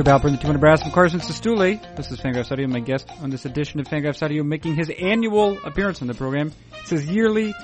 Joe 0.00 0.18
Balper, 0.18 0.30
the 0.30 0.38
200 0.38 0.58
Brass 0.58 0.82
from 0.82 0.92
Carson 0.92 1.20
Cistulli. 1.20 1.78
This 1.94 2.10
is 2.10 2.18
Fangraphs 2.18 2.50
Audio, 2.50 2.66
my 2.68 2.80
guest 2.80 3.06
on 3.20 3.28
this 3.28 3.44
edition 3.44 3.80
of 3.80 3.86
Fangraphs 3.86 4.22
Audio, 4.22 4.42
making 4.42 4.74
his 4.74 4.90
annual 4.98 5.58
appearance 5.62 6.00
on 6.00 6.08
the 6.08 6.14
program. 6.14 6.54
It 6.72 6.86
says 6.86 7.04
yearly 7.04 7.54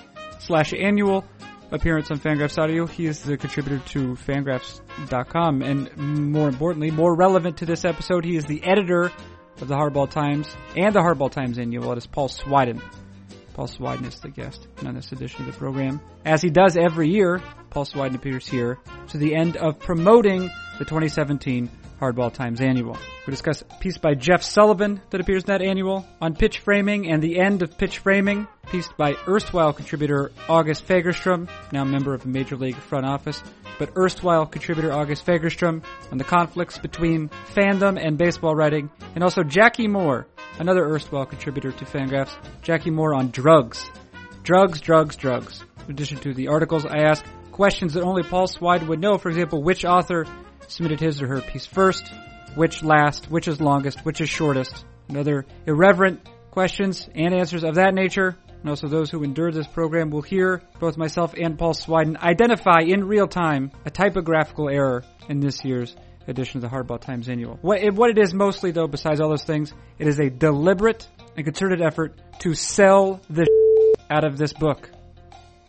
slash 0.41 0.75
annual 0.75 1.25
appearance 1.71 2.11
on 2.11 2.19
Fangraphs 2.19 2.59
Audio. 2.59 2.87
He 2.87 3.07
is 3.07 3.23
the 3.23 3.39
contributor 3.39 3.79
to 3.93 4.17
Fangraphs.com, 4.17 5.63
and 5.63 5.97
more 5.97 6.51
importantly, 6.51 6.91
more 6.91 7.15
relevant 7.15 7.57
to 7.59 7.65
this 7.65 7.87
episode, 7.87 8.27
he 8.27 8.37
is 8.37 8.45
the 8.45 8.63
editor 8.65 9.11
of 9.59 9.69
the 9.69 9.75
Hardball 9.75 10.11
Times 10.11 10.55
and 10.77 10.95
the 10.95 11.01
Hardball 11.01 11.31
Times 11.31 11.59
Annual. 11.59 11.93
It 11.93 11.99
is 11.99 12.07
Paul 12.07 12.29
Swydan. 12.29 12.83
Paul 13.55 13.69
Swydan 13.69 14.07
is 14.07 14.21
the 14.21 14.29
guest 14.29 14.69
on 14.85 14.95
this 14.95 15.11
edition 15.11 15.47
of 15.47 15.53
the 15.55 15.59
program. 15.59 16.03
As 16.27 16.43
he 16.43 16.51
does 16.51 16.77
every 16.77 17.09
year, 17.09 17.41
Paul 17.71 17.87
Swydan 17.87 18.15
appears 18.15 18.47
here 18.47 18.79
to 19.09 19.17
the 19.17 19.35
end 19.35 19.57
of 19.57 19.79
promoting 19.79 20.51
the 20.79 20.85
2017 20.85 21.71
Hardball 22.01 22.33
Times 22.33 22.61
Annual. 22.61 22.97
We 23.27 23.31
discuss 23.31 23.63
a 23.63 23.65
piece 23.81 23.99
by 23.99 24.15
Jeff 24.15 24.43
Sullivan 24.43 25.01
that 25.11 25.21
appears 25.21 25.45
in 25.45 25.49
that 25.49 25.63
annual 25.63 26.07
on 26.21 26.35
pitch 26.35 26.59
framing 26.61 27.11
and 27.11 27.23
the 27.23 27.39
end 27.41 27.63
of 27.63 27.79
pitch 27.79 27.99
framing, 27.99 28.47
piece 28.71 28.89
by 28.97 29.15
erstwhile 29.27 29.73
contributor 29.73 30.31
August 30.49 30.87
Fagerstrom, 30.87 31.49
now 31.73 31.85
member 31.85 32.15
of 32.15 32.23
the 32.23 32.29
Major 32.29 32.57
League 32.57 32.77
front 32.77 33.07
office, 33.07 33.43
but 33.79 33.91
erstwhile 33.97 34.47
contributor 34.47 34.93
August 34.93 35.25
Fagerstrom 35.25 35.83
on 36.13 36.19
the 36.19 36.25
conflicts 36.25 36.79
between 36.79 37.29
fandom 37.55 37.99
and 38.01 38.19
baseball 38.19 38.55
writing, 38.55 38.91
and 39.15 39.25
also 39.25 39.43
Jackie 39.43 39.89
Moore, 39.89 40.27
another 40.59 40.85
erstwhile 40.85 41.27
contributor 41.27 41.73
to 41.73 41.85
Fangraphs, 41.85 42.37
Jackie 42.63 42.91
Moore 42.91 43.15
on 43.15 43.31
drugs. 43.31 43.91
Drugs, 44.43 44.81
drugs, 44.81 45.17
drugs. 45.17 45.65
In 45.87 45.93
addition 45.93 46.19
to 46.19 46.35
the 46.35 46.49
articles, 46.49 46.85
I 46.87 46.99
ask 46.99 47.25
questions 47.53 47.95
that 47.95 48.03
only 48.03 48.23
Paul 48.23 48.47
Swydan 48.47 48.87
would 48.89 49.01
know. 49.01 49.19
For 49.19 49.29
example, 49.29 49.63
which 49.63 49.85
author 49.85 50.27
submitted 50.69 51.01
his 51.01 51.23
or 51.23 51.27
her 51.29 51.41
piece 51.41 51.67
first, 51.67 52.11
which 52.55 52.83
last, 52.83 53.31
which 53.31 53.49
is 53.49 53.61
longest, 53.61 54.05
which 54.05 54.21
is 54.21 54.29
shortest, 54.29 54.85
and 55.09 55.17
other 55.17 55.47
irreverent 55.67 56.21
questions 56.51 57.09
and 57.15 57.35
answers 57.35 57.65
of 57.65 57.75
that 57.77 57.95
nature. 57.95 58.37
And 58.61 58.71
also 58.71 58.89
those 58.89 59.11
who 59.11 59.23
endure 59.23 59.53
this 59.53 59.67
program 59.67 60.11
will 60.11 60.23
hear 60.23 60.63
both 60.81 60.97
myself 60.97 61.35
and 61.35 61.59
Paul 61.59 61.75
Swydan 61.75 62.17
identify 62.17 62.81
in 62.81 63.05
real 63.05 63.29
time 63.29 63.71
a 63.85 63.91
typographical 63.91 64.69
error 64.69 65.05
in 65.29 65.41
this 65.41 65.65
year's 65.65 65.95
edition 66.27 66.59
of 66.59 66.71
the 66.71 66.77
Hardball 66.77 67.01
Times 67.01 67.29
Annual. 67.29 67.59
What 67.63 67.83
it, 67.83 67.95
what 67.95 68.11
it 68.11 68.19
is 68.19 68.35
mostly 68.35 68.73
though, 68.73 68.89
besides 68.89 69.21
all 69.21 69.29
those 69.29 69.45
things, 69.45 69.73
it 69.99 70.09
is 70.09 70.19
a 70.19 70.31
deliberate 70.31 71.07
and 71.37 71.45
concerted 71.45 71.81
effort 71.83 72.19
to 72.41 72.55
sell 72.55 73.21
the 73.29 73.47
out 74.11 74.25
of 74.25 74.39
this 74.39 74.53
book. 74.53 74.91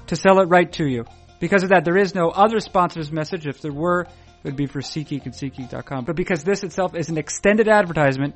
To 0.08 0.16
sell 0.16 0.40
it 0.40 0.46
right 0.46 0.72
to 0.74 0.88
you. 0.88 1.06
Because 1.40 1.64
of 1.64 1.70
that, 1.70 1.86
there 1.86 1.98
is 1.98 2.16
no 2.16 2.30
other 2.30 2.60
sponsor's 2.60 3.12
message. 3.12 3.46
If 3.46 3.62
there 3.62 3.74
were, 3.74 4.08
would 4.48 4.56
be 4.56 4.66
for 4.66 4.80
SeatGeek 4.80 5.26
and 5.26 5.34
SeatGeek.com. 5.34 6.06
But 6.06 6.16
because 6.16 6.44
this 6.44 6.64
itself 6.64 6.96
is 6.96 7.10
an 7.10 7.18
extended 7.18 7.68
advertisement, 7.68 8.36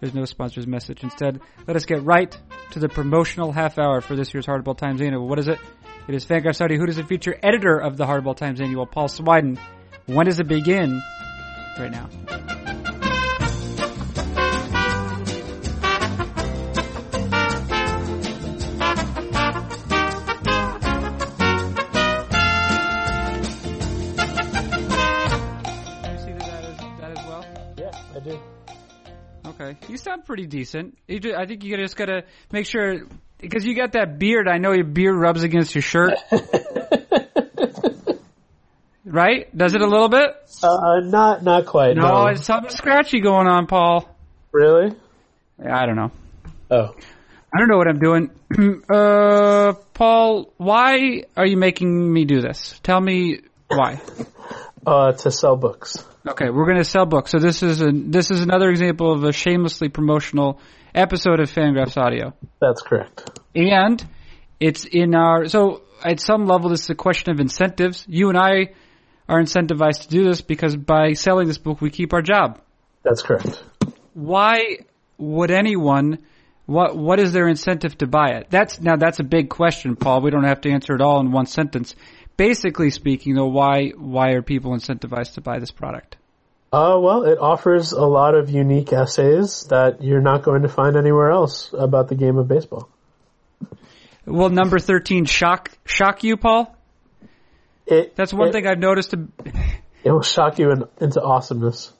there's 0.00 0.14
no 0.14 0.24
sponsor's 0.24 0.66
message. 0.66 1.02
Instead, 1.02 1.40
let 1.66 1.76
us 1.76 1.84
get 1.84 2.02
right 2.02 2.36
to 2.70 2.78
the 2.78 2.88
promotional 2.88 3.52
half 3.52 3.78
hour 3.78 4.00
for 4.00 4.16
this 4.16 4.32
year's 4.32 4.46
Hardball 4.46 4.76
Times 4.76 5.02
Annual. 5.02 5.28
What 5.28 5.38
is 5.38 5.48
it? 5.48 5.58
It 6.08 6.14
is 6.14 6.24
Fangraphs 6.24 6.62
Audio. 6.62 6.78
Who 6.78 6.86
does 6.86 6.98
it 6.98 7.06
feature? 7.06 7.38
Editor 7.42 7.76
of 7.76 7.96
the 7.96 8.06
Hardball 8.06 8.36
Times 8.36 8.60
Annual, 8.60 8.86
Paul 8.86 9.08
Swydan. 9.08 9.58
When 10.06 10.26
does 10.26 10.40
it 10.40 10.48
begin? 10.48 11.02
Right 11.78 11.90
now. 11.90 12.69
Okay, 29.46 29.76
you 29.88 29.96
sound 29.96 30.24
pretty 30.24 30.46
decent. 30.46 30.96
You 31.08 31.20
just, 31.20 31.36
I 31.36 31.46
think 31.46 31.64
you 31.64 31.76
just 31.76 31.96
gotta 31.96 32.24
make 32.52 32.66
sure 32.66 33.06
because 33.38 33.64
you 33.64 33.74
got 33.74 33.92
that 33.92 34.18
beard. 34.18 34.48
I 34.48 34.58
know 34.58 34.72
your 34.72 34.84
beard 34.84 35.16
rubs 35.16 35.42
against 35.42 35.74
your 35.74 35.82
shirt. 35.82 36.12
right? 39.04 39.56
Does 39.56 39.74
it 39.74 39.80
a 39.80 39.86
little 39.86 40.08
bit? 40.08 40.30
Uh, 40.62 41.00
not 41.04 41.42
not 41.42 41.66
quite. 41.66 41.96
No, 41.96 42.02
No, 42.02 42.26
it's 42.26 42.44
something 42.44 42.70
scratchy 42.70 43.20
going 43.20 43.46
on, 43.46 43.66
Paul. 43.66 44.08
really. 44.52 44.94
Yeah, 45.62 45.78
I 45.78 45.86
don't 45.86 45.96
know. 45.96 46.10
Oh, 46.70 46.94
I 47.54 47.58
don't 47.58 47.68
know 47.68 47.76
what 47.78 47.88
I'm 47.88 47.98
doing. 47.98 48.30
uh, 48.90 49.72
Paul, 49.94 50.52
why 50.56 51.24
are 51.36 51.46
you 51.46 51.56
making 51.56 52.12
me 52.12 52.24
do 52.24 52.40
this? 52.40 52.78
Tell 52.82 53.00
me 53.00 53.40
why. 53.68 54.00
uh, 54.86 55.12
to 55.12 55.30
sell 55.30 55.56
books. 55.56 56.04
Okay, 56.26 56.50
we're 56.50 56.66
going 56.66 56.78
to 56.78 56.84
sell 56.84 57.06
books. 57.06 57.30
So 57.30 57.38
this 57.38 57.62
is 57.62 57.80
a 57.80 57.90
this 57.92 58.30
is 58.30 58.42
another 58.42 58.68
example 58.70 59.12
of 59.12 59.24
a 59.24 59.32
shamelessly 59.32 59.88
promotional 59.88 60.60
episode 60.94 61.40
of 61.40 61.50
Fangraphs 61.50 61.96
Audio, 61.96 62.34
That's 62.60 62.82
correct. 62.82 63.38
and 63.54 64.04
it's 64.58 64.84
in 64.84 65.14
our 65.14 65.46
so 65.46 65.82
at 66.04 66.20
some 66.20 66.46
level 66.46 66.70
this 66.70 66.82
is 66.82 66.90
a 66.90 66.94
question 66.94 67.32
of 67.32 67.40
incentives. 67.40 68.04
You 68.08 68.28
and 68.28 68.38
I 68.38 68.74
are 69.28 69.40
incentivized 69.40 70.02
to 70.02 70.08
do 70.08 70.24
this 70.24 70.40
because 70.40 70.76
by 70.76 71.12
selling 71.12 71.46
this 71.48 71.58
book 71.58 71.80
we 71.80 71.90
keep 71.90 72.12
our 72.12 72.22
job. 72.22 72.60
That's 73.02 73.22
correct. 73.22 73.62
Why 74.14 74.78
would 75.18 75.50
anyone? 75.50 76.18
What 76.66 76.96
what 76.96 77.18
is 77.18 77.32
their 77.32 77.48
incentive 77.48 77.98
to 77.98 78.06
buy 78.06 78.28
it? 78.34 78.46
That's 78.50 78.80
now 78.80 78.96
that's 78.96 79.18
a 79.18 79.24
big 79.24 79.48
question, 79.48 79.96
Paul. 79.96 80.20
We 80.20 80.30
don't 80.30 80.44
have 80.44 80.60
to 80.62 80.70
answer 80.70 80.94
it 80.94 81.00
all 81.00 81.18
in 81.20 81.32
one 81.32 81.46
sentence. 81.46 81.96
Basically 82.40 82.88
speaking, 82.88 83.34
though, 83.34 83.48
why 83.48 83.90
why 83.90 84.30
are 84.30 84.40
people 84.40 84.70
incentivized 84.72 85.34
to 85.34 85.42
buy 85.42 85.58
this 85.58 85.70
product? 85.70 86.16
Uh, 86.72 86.96
well, 86.98 87.24
it 87.24 87.38
offers 87.38 87.92
a 87.92 88.06
lot 88.06 88.34
of 88.34 88.48
unique 88.48 88.94
essays 88.94 89.64
that 89.64 90.02
you're 90.02 90.22
not 90.22 90.42
going 90.42 90.62
to 90.62 90.68
find 90.70 90.96
anywhere 90.96 91.30
else 91.30 91.74
about 91.76 92.08
the 92.08 92.14
game 92.14 92.38
of 92.38 92.48
baseball. 92.48 92.88
Will 94.24 94.48
number 94.48 94.78
thirteen 94.78 95.26
shock 95.26 95.70
shock 95.84 96.24
you, 96.24 96.38
Paul? 96.38 96.74
It, 97.84 98.16
That's 98.16 98.32
one 98.32 98.48
it, 98.48 98.52
thing 98.52 98.66
I've 98.66 98.78
noticed. 98.78 99.10
To, 99.10 99.28
It 100.02 100.10
will 100.10 100.22
shock 100.22 100.58
you 100.58 100.70
in, 100.70 100.84
into 100.98 101.20
awesomeness. 101.20 101.92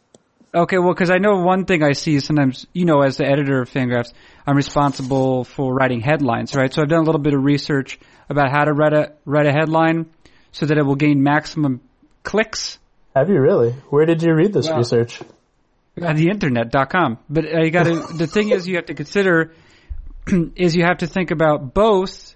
okay, 0.54 0.78
well, 0.78 0.94
because 0.94 1.10
I 1.10 1.18
know 1.18 1.42
one 1.42 1.66
thing 1.66 1.82
I 1.82 1.92
see 1.92 2.18
sometimes, 2.20 2.66
you 2.72 2.86
know, 2.86 3.02
as 3.02 3.18
the 3.18 3.26
editor 3.26 3.60
of 3.60 3.68
Fangraphs, 3.68 4.14
I'm 4.46 4.56
responsible 4.56 5.44
for 5.44 5.74
writing 5.74 6.00
headlines, 6.00 6.54
right? 6.54 6.72
So 6.72 6.80
I've 6.80 6.88
done 6.88 7.00
a 7.00 7.04
little 7.04 7.20
bit 7.20 7.34
of 7.34 7.44
research 7.44 8.00
about 8.30 8.50
how 8.50 8.64
to 8.64 8.72
write 8.72 8.94
a 8.94 9.12
write 9.26 9.44
a 9.44 9.52
headline 9.52 10.06
so 10.52 10.66
that 10.66 10.78
it 10.78 10.82
will 10.84 10.96
gain 10.96 11.22
maximum 11.22 11.80
clicks 12.22 12.78
Have 13.14 13.28
you 13.28 13.40
really? 13.40 13.72
Where 13.90 14.06
did 14.06 14.22
you 14.22 14.34
read 14.34 14.52
this 14.52 14.68
Well- 14.68 14.78
research? 14.78 15.20
at 16.00 16.16
the 16.16 16.28
internet.com. 16.30 17.18
But 17.28 17.44
uh, 17.44 17.60
you 17.62 17.70
got 17.70 17.84
to. 17.84 18.06
the 18.16 18.26
thing 18.26 18.50
is, 18.50 18.66
you 18.66 18.76
have 18.76 18.86
to 18.86 18.94
consider 18.94 19.52
is 20.56 20.74
you 20.74 20.84
have 20.84 20.98
to 20.98 21.06
think 21.06 21.30
about 21.30 21.74
both 21.74 22.34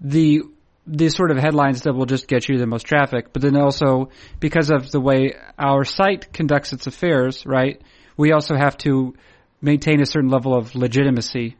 the 0.00 0.42
the 0.86 1.10
sort 1.10 1.30
of 1.30 1.36
headlines 1.36 1.82
that 1.82 1.92
will 1.92 2.06
just 2.06 2.26
get 2.26 2.48
you 2.48 2.56
the 2.56 2.66
most 2.66 2.86
traffic, 2.86 3.32
but 3.34 3.42
then 3.42 3.56
also 3.56 4.08
because 4.40 4.70
of 4.70 4.90
the 4.90 4.98
way 5.00 5.34
our 5.58 5.84
site 5.84 6.32
conducts 6.32 6.72
its 6.72 6.86
affairs, 6.86 7.44
right? 7.44 7.80
We 8.16 8.32
also 8.32 8.56
have 8.56 8.78
to 8.78 9.14
maintain 9.60 10.00
a 10.00 10.06
certain 10.06 10.30
level 10.30 10.56
of 10.56 10.74
legitimacy. 10.74 11.56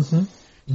So 0.00 0.26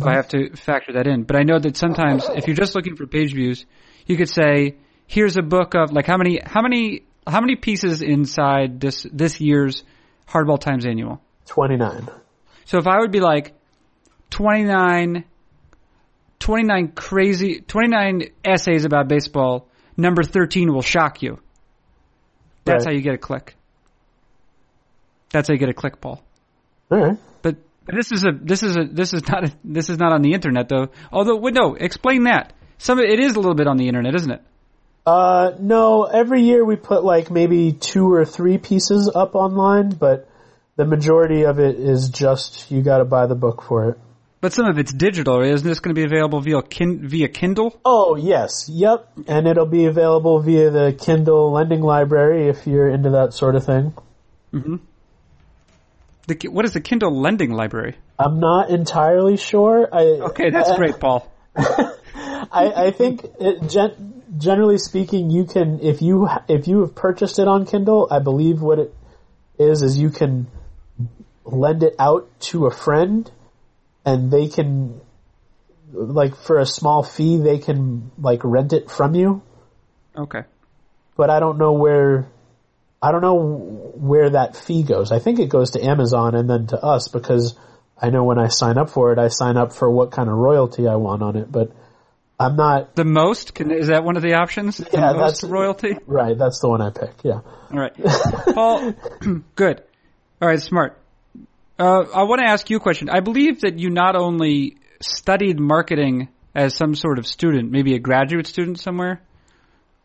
I 0.02 0.14
have 0.14 0.30
to 0.30 0.56
factor 0.56 0.94
that 0.94 1.06
in. 1.06 1.24
But 1.24 1.36
I 1.36 1.44
know 1.44 1.60
that 1.60 1.76
sometimes 1.76 2.26
if 2.34 2.48
you're 2.48 2.56
just 2.56 2.76
looking 2.76 2.96
for 2.96 3.06
page 3.08 3.34
views, 3.34 3.66
you 4.08 4.18
could 4.18 4.30
say, 4.30 4.76
here's 5.06 5.38
a 5.38 5.42
book 5.42 5.76
of 5.76 5.92
like 5.92 6.06
how 6.06 6.18
many 6.18 6.40
how 6.44 6.62
many 6.62 7.04
how 7.26 7.42
many 7.42 7.56
pieces 7.56 8.02
inside 8.02 8.80
this 8.80 9.06
this 9.12 9.40
year's 9.40 9.84
Hardball 10.28 10.60
Times 10.60 10.86
annual. 10.86 11.22
29. 11.46 12.08
So 12.66 12.78
if 12.80 12.88
I 12.88 13.00
would 13.00 13.12
be 13.12 13.20
like 13.20 13.54
29 14.32 15.24
29 16.40 16.92
crazy 16.94 17.62
29 17.62 18.30
essays 18.44 18.86
about 18.86 19.08
baseball, 19.08 19.68
number 19.96 20.24
13 20.24 20.74
will 20.74 20.82
shock 20.82 21.22
you. 21.22 21.40
That's 22.66 22.86
Right. 22.86 22.92
how 22.94 22.96
you 22.96 23.02
get 23.02 23.14
a 23.14 23.18
click. 23.18 23.56
That's 25.32 25.48
how 25.48 25.54
you 25.54 25.60
get 25.60 25.70
a 25.70 25.74
click, 25.74 26.00
Paul. 26.00 26.22
Alright. 26.92 27.18
But 27.42 27.56
but 27.86 27.96
this 27.96 28.12
is 28.12 28.26
a 28.26 28.32
this 28.32 28.64
is 28.64 28.78
a 28.78 28.84
this 28.84 29.14
is 29.14 29.28
not 29.28 29.46
a, 29.46 29.54
this 29.64 29.90
is 29.90 29.98
not 29.98 30.14
on 30.14 30.22
the 30.22 30.34
internet 30.34 30.70
though. 30.70 30.90
Although 31.12 31.40
no, 31.40 31.76
explain 31.76 32.24
that. 32.24 32.54
Some 32.78 33.00
of 33.00 33.06
it 33.06 33.20
is 33.20 33.36
a 33.36 33.40
little 33.40 33.56
bit 33.56 33.68
on 33.68 33.78
the 33.78 33.88
internet, 33.88 34.16
isn't 34.16 34.32
it? 34.32 34.42
Uh, 35.06 35.54
no, 35.60 36.04
every 36.04 36.44
year 36.44 36.66
we 36.66 36.76
put 36.76 37.04
like 37.04 37.32
maybe 37.32 37.72
two 37.72 38.12
or 38.12 38.26
three 38.26 38.58
pieces 38.58 39.10
up 39.14 39.36
online, 39.36 39.90
but 39.90 40.30
the 40.76 40.86
majority 40.86 41.44
of 41.44 41.60
it 41.60 41.80
is 41.80 42.10
just 42.10 42.70
you 42.70 42.82
gotta 42.82 43.06
buy 43.06 43.26
the 43.26 43.36
book 43.36 43.64
for 43.64 43.90
it. 43.90 43.98
But 44.40 44.54
some 44.54 44.68
of 44.68 44.78
it's 44.78 44.94
digital. 44.94 45.42
Isn't 45.42 45.68
this 45.68 45.80
going 45.80 45.96
to 45.96 46.00
be 46.00 46.06
available 46.06 46.40
via 46.42 46.62
kin- 46.62 47.08
via 47.08 47.28
Kindle? 47.28 47.80
Oh, 47.84 48.16
yes. 48.16 48.70
Yep. 48.70 49.10
And 49.28 49.48
it'll 49.48 49.66
be 49.66 49.86
available 49.86 50.40
via 50.42 50.70
the 50.70 50.96
Kindle 50.98 51.52
lending 51.52 51.82
library 51.82 52.48
if 52.48 52.68
you're 52.68 52.88
into 52.88 53.10
that 53.12 53.34
sort 53.34 53.56
of 53.56 53.66
thing. 53.66 53.94
The, 56.28 56.48
what 56.50 56.66
is 56.66 56.74
the 56.74 56.82
Kindle 56.82 57.20
lending 57.20 57.52
library? 57.52 57.96
I'm 58.20 58.40
not 58.40 58.70
entirely 58.70 59.38
sure. 59.38 59.90
I, 59.92 60.04
Okay, 60.30 60.52
that's 60.52 60.72
great, 60.76 61.00
Paul. 61.00 61.28
I, 62.52 62.88
I 62.88 62.92
think 62.92 63.26
it, 63.40 63.68
gen, 63.70 64.24
generally 64.38 64.78
speaking, 64.78 65.30
you 65.30 65.46
can 65.46 65.80
if 65.82 66.02
you 66.02 66.28
if 66.48 66.68
you 66.68 66.82
have 66.82 66.96
purchased 66.96 67.40
it 67.40 67.48
on 67.48 67.66
Kindle, 67.66 68.08
I 68.12 68.20
believe 68.20 68.62
what 68.62 68.80
it 68.80 68.94
is 69.58 69.82
is 69.82 69.98
you 69.98 70.10
can 70.10 70.48
lend 71.46 71.84
it 71.84 71.96
out 71.98 72.28
to 72.40 72.66
a 72.66 72.72
friend, 72.72 73.30
and 74.06 74.32
they 74.32 74.48
can 74.48 75.02
like 75.92 76.36
for 76.36 76.60
a 76.60 76.66
small 76.66 77.02
fee 77.02 77.38
they 77.38 77.60
can 77.60 78.12
like 78.20 78.42
rent 78.44 78.74
it 78.74 78.92
from 78.92 79.16
you. 79.16 79.42
Okay. 80.16 80.44
But 81.16 81.30
I 81.30 81.40
don't 81.40 81.58
know 81.58 81.74
where 81.74 82.28
I 83.02 83.12
don't 83.12 83.22
know 83.22 83.38
where 83.96 84.32
that 84.32 84.56
fee 84.56 84.84
goes. 84.84 85.12
I 85.12 85.20
think 85.20 85.40
it 85.40 85.50
goes 85.50 85.72
to 85.72 85.84
Amazon 85.84 86.36
and 86.36 86.50
then 86.50 86.68
to 86.68 86.84
us 86.84 87.08
because 87.08 87.58
I 88.00 88.10
know 88.10 88.24
when 88.24 88.40
I 88.40 88.48
sign 88.48 88.78
up 88.78 88.90
for 88.90 89.12
it, 89.12 89.20
I 89.20 89.28
sign 89.28 89.58
up 89.58 89.74
for 89.74 89.90
what 89.90 90.12
kind 90.12 90.30
of 90.30 90.36
royalty 90.36 90.88
I 90.88 90.96
want 90.96 91.24
on 91.24 91.36
it, 91.36 91.52
but 91.52 91.72
I'm 92.40 92.56
not 92.56 92.96
The 92.96 93.04
most 93.06 93.56
can, 93.56 93.72
is 93.72 93.88
that 93.88 94.04
one 94.04 94.16
of 94.16 94.22
the 94.24 94.36
options? 94.36 94.78
The 94.78 94.90
Yeah, 94.94 95.14
that's- 95.14 95.44
royalty. 95.44 95.98
right. 96.06 96.38
That's 96.38 96.60
the 96.60 96.70
one 96.70 96.82
I 96.82 96.92
pick. 96.92 97.14
Yeah. 97.24 97.40
All 97.72 97.80
right, 97.80 97.94
Paul. 98.54 98.94
good. 99.56 99.82
All 100.42 100.48
right, 100.48 100.62
smart. 100.62 101.02
Uh, 101.80 102.04
I 102.14 102.24
want 102.24 102.40
to 102.42 102.48
ask 102.50 102.70
you 102.70 102.78
a 102.78 102.80
question. 102.80 103.10
I 103.10 103.20
believe 103.22 103.62
that 103.62 103.80
you 103.80 103.90
not 103.90 104.16
only 104.16 104.78
studied 105.02 105.60
marketing 105.60 106.30
as 106.56 106.76
some 106.76 106.96
sort 106.96 107.20
of 107.20 107.28
student, 107.28 107.72
maybe 107.72 107.94
a 107.96 108.00
graduate 108.00 108.48
student 108.48 108.80
somewhere, 108.80 109.22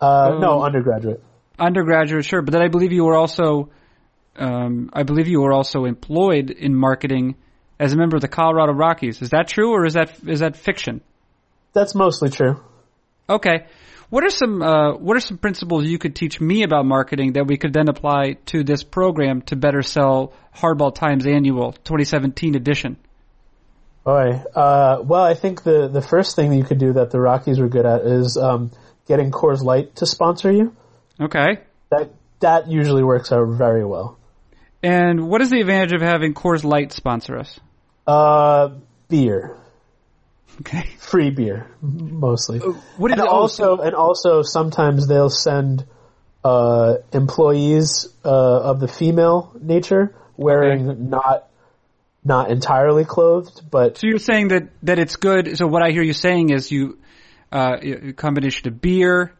Uh, 0.00 0.38
no, 0.40 0.58
Um, 0.58 0.62
undergraduate. 0.64 1.22
undergraduate, 1.58 2.24
sure, 2.24 2.42
but 2.42 2.52
then 2.52 2.62
I 2.62 2.68
believe 2.68 2.92
you 2.92 3.04
were 3.04 3.14
also, 3.14 3.70
um, 4.36 4.90
I 4.92 5.02
believe 5.04 5.28
you 5.28 5.40
were 5.40 5.52
also 5.52 5.84
employed 5.84 6.50
in 6.50 6.74
marketing 6.74 7.36
as 7.78 7.92
a 7.92 7.96
member 7.96 8.16
of 8.16 8.22
the 8.22 8.28
Colorado 8.28 8.72
Rockies. 8.72 9.22
Is 9.22 9.30
that 9.30 9.48
true, 9.48 9.70
or 9.70 9.84
is 9.86 9.94
that 9.94 10.12
is 10.26 10.40
that 10.40 10.56
fiction? 10.56 11.00
That's 11.72 11.94
mostly 11.94 12.30
true. 12.30 12.60
Okay. 13.28 13.66
What 14.10 14.24
are 14.24 14.30
some 14.30 14.60
uh, 14.62 14.96
what 14.96 15.16
are 15.16 15.20
some 15.20 15.38
principles 15.38 15.86
you 15.86 15.98
could 15.98 16.14
teach 16.14 16.38
me 16.38 16.64
about 16.64 16.84
marketing 16.84 17.32
that 17.32 17.46
we 17.46 17.56
could 17.56 17.72
then 17.72 17.88
apply 17.88 18.34
to 18.46 18.62
this 18.62 18.82
program 18.82 19.40
to 19.42 19.56
better 19.56 19.80
sell 19.80 20.34
Hardball 20.54 20.94
Times 20.94 21.26
Annual 21.26 21.72
2017 21.72 22.54
edition? 22.54 22.98
Boy, 24.04 24.42
uh, 24.54 25.00
well, 25.02 25.22
I 25.22 25.32
think 25.32 25.62
the 25.62 25.88
the 25.88 26.02
first 26.02 26.36
thing 26.36 26.52
you 26.52 26.62
could 26.62 26.78
do 26.78 26.92
that 26.92 27.10
the 27.10 27.20
Rockies 27.20 27.58
were 27.58 27.68
good 27.68 27.86
at 27.86 28.02
is 28.02 28.36
um, 28.36 28.70
getting 29.08 29.30
Coors 29.30 29.62
Light 29.62 29.96
to 29.96 30.06
sponsor 30.06 30.52
you. 30.52 30.76
Okay. 31.18 31.60
That 31.90 32.10
that 32.40 32.68
usually 32.68 33.02
works 33.02 33.32
out 33.32 33.48
very 33.48 33.84
well. 33.84 34.18
And 34.82 35.28
what 35.28 35.40
is 35.40 35.50
the 35.50 35.60
advantage 35.60 35.92
of 35.92 36.02
having 36.02 36.34
Coors 36.34 36.64
Light 36.64 36.92
sponsor 36.92 37.38
us? 37.38 37.58
Uh, 38.06 38.70
beer, 39.08 39.56
Okay. 40.60 40.86
free 40.98 41.30
beer, 41.30 41.70
mostly. 41.80 42.58
What 42.58 43.10
is 43.10 43.18
and 43.18 43.20
it 43.20 43.28
also 43.28 43.78
and 43.78 43.94
also 43.94 44.42
sometimes 44.42 45.08
they'll 45.08 45.30
send 45.30 45.84
uh, 46.44 46.96
employees 47.12 48.08
uh, 48.24 48.28
of 48.28 48.80
the 48.80 48.88
female 48.88 49.52
nature 49.60 50.14
wearing 50.36 51.10
not 51.10 51.48
not 52.24 52.50
entirely 52.50 53.04
clothed, 53.04 53.62
but 53.70 53.98
So 53.98 54.06
you're 54.06 54.18
saying 54.18 54.48
that 54.48 54.68
that 54.84 54.98
it's 54.98 55.16
good. 55.16 55.56
So 55.56 55.66
what 55.66 55.82
I 55.82 55.90
hear 55.90 56.02
you 56.02 56.12
saying 56.12 56.50
is 56.50 56.70
you 56.70 56.98
uh, 57.50 57.76
a 57.80 58.12
combination 58.12 58.68
of 58.68 58.80
beer 58.80 59.34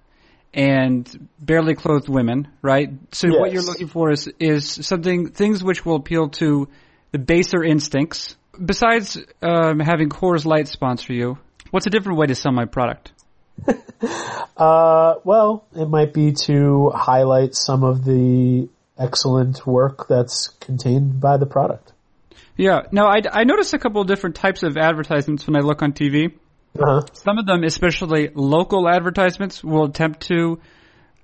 and 0.55 1.29
barely 1.41 1.75
clothed 1.75 2.09
women, 2.09 2.49
right? 2.61 2.91
So 3.13 3.29
what 3.39 3.53
you're 3.53 3.63
looking 3.63 3.89
for 3.89 4.11
is 4.11 4.29
is 4.39 4.69
something 4.87 5.31
things 5.31 5.63
which 5.63 5.85
will 5.85 5.97
appeal 5.97 6.29
to 6.31 6.69
the 7.13 7.19
baser 7.19 7.63
instincts. 7.63 8.37
Besides 8.53 9.19
um, 9.41 9.81
having 9.81 10.09
Coors 10.09 10.45
Light 10.45 10.69
sponsor 10.69 11.13
you, 11.13 11.39
what's 11.71 11.87
a 11.87 11.91
different 11.91 12.19
way 12.19 12.27
to 12.27 12.35
sell 12.35 12.53
my 12.53 12.67
product? 12.67 13.13
uh, 14.57 15.15
well, 15.25 15.65
it 15.75 15.89
might 15.89 16.13
be 16.13 16.33
to 16.33 16.91
highlight 16.95 17.55
some 17.55 17.83
of 17.83 18.05
the 18.05 18.69
excellent 18.99 19.67
work 19.67 20.07
that's 20.09 20.49
contained 20.61 21.21
by 21.21 21.37
the 21.37 21.47
product. 21.47 21.93
Yeah. 22.57 22.83
No, 22.93 23.07
I, 23.07 23.23
I 23.31 23.45
noticed 23.45 23.73
a 23.73 23.79
couple 23.79 24.03
of 24.03 24.09
different 24.09 24.37
types 24.37 24.63
of 24.63 24.77
advertisements 24.77 25.47
when 25.47 25.57
I 25.57 25.61
look 25.61 25.83
on 25.83 25.93
TV. 25.93 26.33
Uh-huh. 26.79 27.03
Some 27.13 27.39
of 27.39 27.47
them, 27.47 27.65
especially 27.65 28.31
local 28.35 28.89
advertisements, 28.89 29.63
will 29.63 29.85
attempt 29.85 30.29
to 30.29 30.61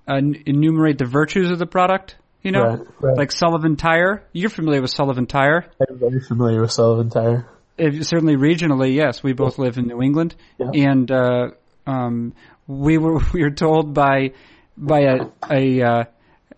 uh, 0.06 0.16
enumerate 0.16 0.98
the 0.98 1.06
virtues 1.06 1.50
of 1.50 1.58
the 1.58 1.66
product. 1.66 2.16
You 2.42 2.52
know, 2.52 2.62
Right, 2.62 2.80
right. 3.00 3.16
like 3.16 3.32
Sullivan 3.32 3.76
Tire. 3.76 4.22
You're 4.32 4.50
familiar 4.50 4.80
with 4.80 4.90
Sullivan 4.92 5.26
Tire. 5.26 5.66
I'm 5.88 5.98
very 5.98 6.20
familiar 6.20 6.60
with 6.60 6.70
Sullivan 6.72 7.10
Tire. 7.10 7.48
If, 7.76 8.06
certainly 8.06 8.36
regionally, 8.36 8.94
yes. 8.94 9.22
We 9.22 9.32
both 9.32 9.58
live 9.58 9.76
in 9.78 9.86
New 9.86 10.00
England, 10.02 10.34
Yeah. 10.58 10.70
and 10.74 11.10
uh, 11.10 11.48
um, 11.86 12.34
we 12.66 12.98
were 12.98 13.18
we 13.32 13.42
were 13.42 13.50
told 13.50 13.94
by 13.94 14.32
by 14.76 15.00
a 15.00 15.16
a 15.50 15.82
uh, 15.82 16.04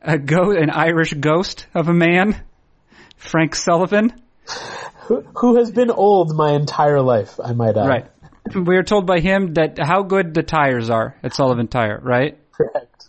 a 0.02 0.18
go 0.18 0.50
an 0.50 0.70
Irish 0.70 1.12
ghost 1.14 1.66
of 1.74 1.88
a 1.88 1.94
man, 1.94 2.42
Frank 3.16 3.54
Sullivan. 3.54 4.12
Who, 5.06 5.22
who 5.36 5.56
has 5.56 5.70
been 5.70 5.90
old 5.90 6.34
my 6.36 6.52
entire 6.52 7.00
life, 7.02 7.38
I 7.42 7.52
might 7.52 7.76
add. 7.76 7.86
Right. 7.88 8.06
We 8.54 8.62
were 8.76 8.82
told 8.82 9.06
by 9.06 9.20
him 9.20 9.54
that 9.54 9.78
how 9.78 10.02
good 10.02 10.34
the 10.34 10.42
tires 10.42 10.88
are 10.90 11.16
at 11.22 11.34
Sullivan 11.34 11.68
Tire. 11.68 12.00
Right. 12.02 12.38
Correct. 12.52 13.08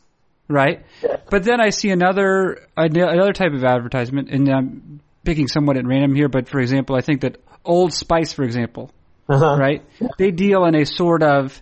Right? 0.51 0.85
But 1.29 1.43
then 1.43 1.61
I 1.61 1.69
see 1.69 1.89
another 1.89 2.67
another 2.77 3.33
type 3.33 3.53
of 3.53 3.63
advertisement, 3.63 4.29
and 4.29 4.49
I'm 4.49 4.99
picking 5.23 5.47
somewhat 5.47 5.77
at 5.77 5.85
random 5.85 6.15
here. 6.15 6.29
But 6.29 6.47
for 6.49 6.59
example, 6.59 6.95
I 6.95 7.01
think 7.01 7.21
that 7.21 7.37
Old 7.63 7.93
Spice, 7.93 8.33
for 8.33 8.43
example, 8.43 8.91
Uh-huh. 9.29 9.57
right? 9.57 9.83
They 10.17 10.31
deal 10.31 10.65
in 10.65 10.75
a 10.75 10.85
sort 10.85 11.23
of 11.23 11.61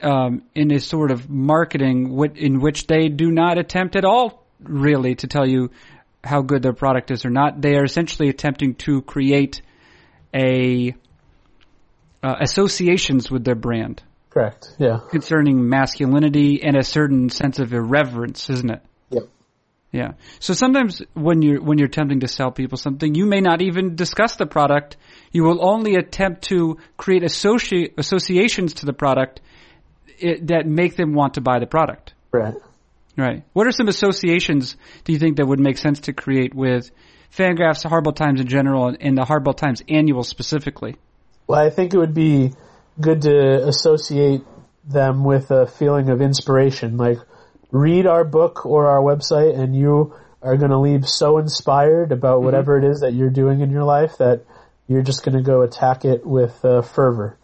um, 0.00 0.42
in 0.54 0.72
a 0.72 0.80
sort 0.80 1.10
of 1.10 1.28
marketing 1.30 2.18
in 2.36 2.60
which 2.60 2.86
they 2.86 3.08
do 3.08 3.30
not 3.30 3.58
attempt 3.58 3.96
at 3.96 4.04
all 4.04 4.44
really 4.60 5.14
to 5.16 5.26
tell 5.26 5.46
you 5.46 5.70
how 6.24 6.42
good 6.42 6.62
their 6.62 6.72
product 6.72 7.10
is 7.10 7.24
or 7.24 7.30
not. 7.30 7.60
They 7.60 7.76
are 7.76 7.84
essentially 7.84 8.28
attempting 8.28 8.74
to 8.86 9.02
create 9.02 9.62
a 10.34 10.94
uh, 12.22 12.34
associations 12.40 13.30
with 13.30 13.44
their 13.44 13.56
brand 13.56 14.02
Correct. 14.32 14.74
Yeah. 14.78 15.00
concerning 15.10 15.68
masculinity 15.68 16.62
and 16.62 16.74
a 16.74 16.82
certain 16.82 17.28
sense 17.28 17.58
of 17.58 17.74
irreverence, 17.74 18.48
isn't 18.48 18.70
it? 18.70 18.82
Yep. 19.10 19.28
Yeah. 19.92 20.12
So 20.40 20.54
sometimes 20.54 21.02
when 21.12 21.42
you're 21.42 21.60
when 21.60 21.76
you're 21.76 21.88
attempting 21.88 22.20
to 22.20 22.28
sell 22.28 22.50
people 22.50 22.78
something, 22.78 23.14
you 23.14 23.26
may 23.26 23.42
not 23.42 23.60
even 23.60 23.94
discuss 23.94 24.36
the 24.36 24.46
product. 24.46 24.96
You 25.32 25.44
will 25.44 25.62
only 25.62 25.96
attempt 25.96 26.44
to 26.44 26.78
create 26.96 27.22
associ- 27.22 27.92
associations 27.98 28.74
to 28.74 28.86
the 28.86 28.94
product 28.94 29.42
it, 30.18 30.46
that 30.46 30.66
make 30.66 30.96
them 30.96 31.12
want 31.12 31.34
to 31.34 31.42
buy 31.42 31.58
the 31.58 31.66
product. 31.66 32.14
Right. 32.30 32.54
Right. 33.18 33.44
What 33.52 33.66
are 33.66 33.72
some 33.72 33.88
associations 33.88 34.76
do 35.04 35.12
you 35.12 35.18
think 35.18 35.36
that 35.36 35.46
would 35.46 35.60
make 35.60 35.76
sense 35.76 36.00
to 36.00 36.14
create 36.14 36.54
with 36.54 36.90
Fangraphs, 37.36 37.84
Hardball 37.84 38.16
Times 38.16 38.40
in 38.40 38.46
general, 38.46 38.88
and, 38.88 38.96
and 39.02 39.18
the 39.18 39.22
Hardball 39.22 39.54
Times 39.54 39.82
annual 39.90 40.22
specifically? 40.22 40.96
Well, 41.46 41.60
I 41.60 41.68
think 41.68 41.92
it 41.92 41.98
would 41.98 42.14
be 42.14 42.52
good 43.00 43.22
to 43.22 43.66
associate 43.66 44.42
them 44.84 45.24
with 45.24 45.50
a 45.50 45.66
feeling 45.66 46.10
of 46.10 46.20
inspiration. 46.20 46.96
Like, 46.96 47.18
read 47.70 48.06
our 48.06 48.24
book 48.24 48.66
or 48.66 48.88
our 48.88 49.00
website, 49.00 49.58
and 49.58 49.74
you 49.74 50.14
are 50.42 50.56
going 50.56 50.70
to 50.70 50.78
leave 50.78 51.08
so 51.08 51.38
inspired 51.38 52.12
about 52.12 52.42
whatever 52.42 52.76
it 52.76 52.84
is 52.84 53.00
that 53.00 53.14
you're 53.14 53.30
doing 53.30 53.60
in 53.60 53.70
your 53.70 53.84
life 53.84 54.18
that 54.18 54.44
you're 54.88 55.02
just 55.02 55.24
going 55.24 55.36
to 55.36 55.42
go 55.42 55.62
attack 55.62 56.04
it 56.04 56.26
with 56.26 56.64
uh, 56.64 56.82
fervor. 56.82 57.38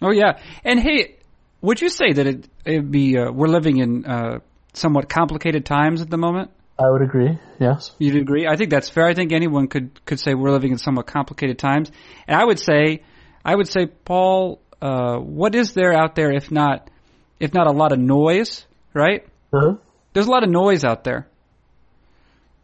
Oh 0.00 0.10
yeah, 0.10 0.40
and 0.64 0.80
hey, 0.80 1.16
would 1.60 1.80
you 1.80 1.88
say 1.88 2.12
that 2.12 2.26
it 2.26 2.48
it'd 2.64 2.90
be 2.90 3.16
uh, 3.16 3.30
we're 3.30 3.48
living 3.48 3.78
in 3.78 4.04
uh, 4.04 4.38
somewhat 4.72 5.08
complicated 5.08 5.64
times 5.64 6.00
at 6.02 6.10
the 6.10 6.16
moment? 6.16 6.50
I 6.78 6.90
would 6.90 7.02
agree. 7.02 7.38
Yes. 7.60 7.92
You'd 7.98 8.16
agree? 8.16 8.48
I 8.48 8.56
think 8.56 8.70
that's 8.70 8.88
fair. 8.88 9.06
I 9.06 9.14
think 9.14 9.32
anyone 9.32 9.68
could 9.68 10.04
could 10.04 10.18
say 10.18 10.34
we're 10.34 10.50
living 10.50 10.72
in 10.72 10.78
somewhat 10.78 11.06
complicated 11.06 11.58
times, 11.58 11.92
and 12.26 12.40
I 12.40 12.44
would 12.44 12.58
say, 12.58 13.02
I 13.44 13.54
would 13.54 13.68
say, 13.68 13.86
Paul, 13.86 14.60
uh, 14.82 15.18
what 15.18 15.54
is 15.54 15.74
there 15.74 15.94
out 15.94 16.16
there 16.16 16.32
if 16.32 16.50
not 16.50 16.90
if 17.38 17.54
not 17.54 17.66
a 17.68 17.72
lot 17.72 17.92
of 17.92 17.98
noise, 17.98 18.66
right? 18.92 19.24
Uh-huh. 19.52 19.76
There's 20.12 20.26
a 20.26 20.30
lot 20.30 20.42
of 20.42 20.50
noise 20.50 20.84
out 20.84 21.04
there, 21.04 21.28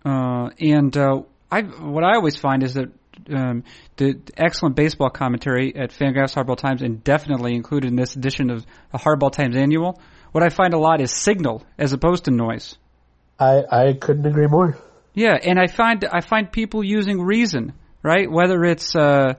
uh, 0.05 0.51
and 0.59 0.97
uh, 0.97 1.23
I 1.51 1.63
what 1.63 2.05
I 2.05 2.17
always 2.17 2.37
find 2.37 2.63
is 2.63 2.75
that 2.75 2.91
um, 3.33 3.63
the 3.97 4.21
excellent 4.37 4.75
baseball 4.75 5.11
commentary 5.11 5.75
at 5.77 5.91
Fangraphs 5.91 6.35
Hardball 6.35 6.59
Times, 6.59 6.83
and 6.83 7.03
definitely 7.03 7.55
included 7.55 7.89
in 7.89 7.97
this 7.97 8.17
edition 8.17 8.51
of 8.51 8.67
the 8.93 8.99
Hardball 8.99 9.31
Times 9.31 9.57
Annual. 9.57 10.01
What 10.33 10.43
I 10.43 10.49
find 10.49 10.75
a 10.75 10.79
lot 10.79 11.01
is 11.01 11.13
signal 11.13 11.65
as 11.79 11.93
opposed 11.93 12.25
to 12.25 12.31
noise. 12.31 12.77
I, 13.39 13.63
I 13.71 13.93
couldn't 13.95 14.27
agree 14.27 14.49
more. 14.49 14.77
Yeah, 15.15 15.37
and 15.41 15.59
I 15.59 15.69
find 15.69 16.05
I 16.05 16.21
find 16.21 16.51
people 16.51 16.83
using 16.85 17.21
reason, 17.21 17.75
right? 18.03 18.31
Whether 18.31 18.65
it's 18.65 18.95
uh, 18.95 19.35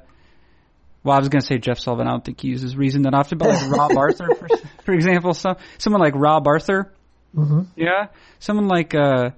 well, 1.03 1.15
I 1.15 1.19
was 1.19 1.29
going 1.29 1.41
to 1.41 1.45
say 1.47 1.57
Jeff 1.57 1.79
Sullivan. 1.79 2.07
I 2.07 2.11
don't 2.11 2.23
think 2.25 2.41
he 2.41 2.49
uses 2.49 2.75
reason 2.75 3.03
that 3.03 3.13
often, 3.13 3.37
but 3.37 3.49
like 3.49 3.69
Rob 3.71 3.91
Arthur, 3.97 4.27
for, 4.35 4.47
for 4.83 4.93
example, 4.93 5.33
some 5.33 5.55
someone 5.77 6.01
like 6.01 6.13
Rob 6.15 6.47
Arthur, 6.47 6.93
Mm-hmm. 7.35 7.61
yeah, 7.75 8.07
someone 8.39 8.67
like 8.67 8.95
uh, 8.95 9.29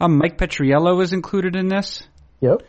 um, 0.00 0.18
Mike 0.18 0.36
Petriello 0.36 1.00
is 1.00 1.12
included 1.12 1.54
in 1.54 1.68
this. 1.68 2.02
Yep. 2.40 2.62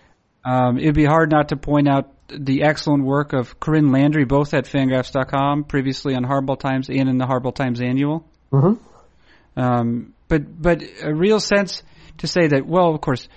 Um, 0.46 0.78
it'd 0.78 0.94
be 0.94 1.04
hard 1.04 1.32
not 1.32 1.50
to 1.50 1.58
point 1.58 1.90
out 1.90 2.12
the 2.30 2.62
excellent 2.64 3.04
work 3.04 3.34
of 3.34 3.60
Corinne 3.60 3.92
Landrey, 3.92 4.26
both 4.26 4.54
at 4.54 4.66
Fangraphs.com, 4.66 5.64
previously 5.64 6.14
on 6.14 6.24
Hardball 6.24 6.60
Times 6.60 6.90
and 6.90 7.10
in 7.10 7.18
the 7.18 7.26
Hardball 7.26 7.56
Times 7.56 7.82
Annual. 7.82 8.24
Mm-hmm. 8.52 9.60
Um, 9.60 10.14
but 10.28 10.62
but 10.62 10.84
a 11.02 11.14
real 11.14 11.40
sense 11.40 11.82
to 12.20 12.28
say 12.28 12.48
that 12.48 12.68
well, 12.68 12.94
of 12.94 13.02
course, 13.02 13.28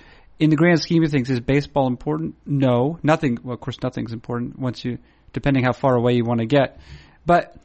in 0.41 0.49
the 0.49 0.55
grand 0.55 0.81
scheme 0.81 1.03
of 1.03 1.11
things, 1.11 1.29
is 1.29 1.39
baseball 1.39 1.85
important? 1.85 2.35
No, 2.47 2.97
nothing. 3.03 3.37
Well, 3.43 3.53
of 3.53 3.61
course, 3.61 3.77
nothing's 3.83 4.11
important 4.11 4.57
once 4.57 4.83
you, 4.83 4.97
depending 5.33 5.63
how 5.63 5.71
far 5.71 5.95
away 5.95 6.13
you 6.13 6.25
want 6.25 6.39
to 6.39 6.47
get. 6.47 6.79
But, 7.27 7.55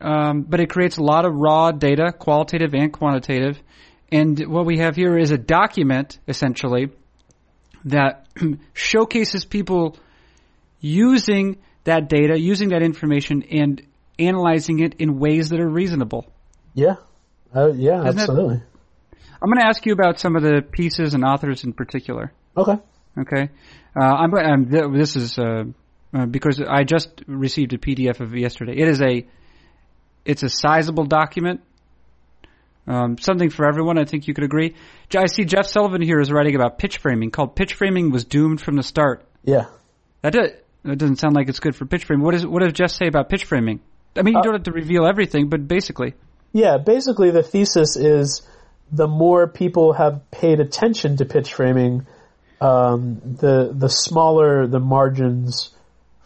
um, 0.00 0.40
but 0.40 0.58
it 0.58 0.70
creates 0.70 0.96
a 0.96 1.02
lot 1.02 1.26
of 1.26 1.34
raw 1.34 1.72
data, 1.72 2.10
qualitative 2.10 2.74
and 2.74 2.90
quantitative. 2.90 3.60
And 4.10 4.40
what 4.48 4.64
we 4.64 4.78
have 4.78 4.96
here 4.96 5.18
is 5.18 5.30
a 5.30 5.36
document, 5.36 6.18
essentially, 6.26 6.88
that 7.84 8.26
showcases 8.72 9.44
people 9.44 9.98
using 10.80 11.58
that 11.84 12.08
data, 12.08 12.40
using 12.40 12.70
that 12.70 12.82
information, 12.82 13.42
and 13.50 13.82
analyzing 14.18 14.80
it 14.80 14.94
in 14.94 15.18
ways 15.18 15.50
that 15.50 15.60
are 15.60 15.68
reasonable. 15.68 16.32
Yeah. 16.72 16.96
Uh, 17.54 17.72
yeah, 17.74 18.08
Isn't 18.08 18.20
absolutely. 18.20 18.62
I'm 19.42 19.48
going 19.48 19.58
to 19.58 19.66
ask 19.66 19.84
you 19.84 19.92
about 19.92 20.20
some 20.20 20.36
of 20.36 20.42
the 20.42 20.62
pieces 20.62 21.14
and 21.14 21.24
authors 21.24 21.64
in 21.64 21.72
particular. 21.72 22.32
Okay. 22.56 22.76
Okay, 23.18 23.50
uh, 23.94 24.02
I'm, 24.02 24.70
th- 24.70 24.84
this 24.94 25.16
is 25.16 25.38
uh, 25.38 25.64
uh, 26.14 26.24
because 26.24 26.62
I 26.66 26.84
just 26.84 27.22
received 27.26 27.74
a 27.74 27.78
PDF 27.78 28.20
of 28.20 28.34
yesterday. 28.34 28.72
It 28.74 28.88
is 28.88 29.02
a 29.02 29.26
it's 30.24 30.42
a 30.42 30.48
sizable 30.48 31.04
document. 31.04 31.60
Um, 32.86 33.18
something 33.18 33.50
for 33.50 33.66
everyone, 33.68 33.98
I 33.98 34.04
think 34.06 34.28
you 34.28 34.32
could 34.34 34.44
agree. 34.44 34.76
I 35.14 35.26
see 35.26 35.44
Jeff 35.44 35.66
Sullivan 35.66 36.00
here 36.00 36.20
is 36.20 36.32
writing 36.32 36.54
about 36.56 36.78
pitch 36.78 36.98
framing, 36.98 37.30
called 37.30 37.54
"Pitch 37.54 37.74
Framing 37.74 38.10
Was 38.10 38.24
Doomed 38.24 38.62
from 38.62 38.76
the 38.76 38.82
Start." 38.82 39.24
Yeah. 39.44 39.66
That, 40.22 40.32
do, 40.32 40.48
that 40.84 40.96
doesn't 40.96 41.16
sound 41.16 41.34
like 41.34 41.50
it's 41.50 41.60
good 41.60 41.76
for 41.76 41.84
pitch 41.84 42.04
framing. 42.04 42.24
What, 42.24 42.34
is, 42.34 42.46
what 42.46 42.62
does 42.62 42.72
Jeff 42.72 42.90
say 42.92 43.08
about 43.08 43.28
pitch 43.28 43.44
framing? 43.44 43.80
I 44.16 44.22
mean, 44.22 44.34
you 44.34 44.40
Uh, 44.40 44.42
don't 44.42 44.54
have 44.54 44.62
to 44.64 44.72
reveal 44.72 45.06
everything, 45.06 45.48
but 45.50 45.68
basically, 45.68 46.14
Yeah, 46.52 46.78
basically 46.78 47.30
the 47.30 47.42
thesis 47.42 47.96
is 47.96 48.42
the 48.92 49.08
more 49.08 49.48
people 49.48 49.94
have 49.94 50.30
paid 50.30 50.60
attention 50.60 51.16
to 51.16 51.24
pitch 51.24 51.54
framing, 51.54 52.06
um, 52.60 53.20
the 53.40 53.72
the 53.74 53.88
smaller 53.88 54.66
the 54.66 54.78
margins 54.78 55.70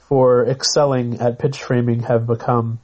for 0.09 0.47
excelling 0.47 1.21
at 1.21 1.39
pitch 1.39 1.63
framing 1.63 2.01
have 2.01 2.27
become, 2.27 2.81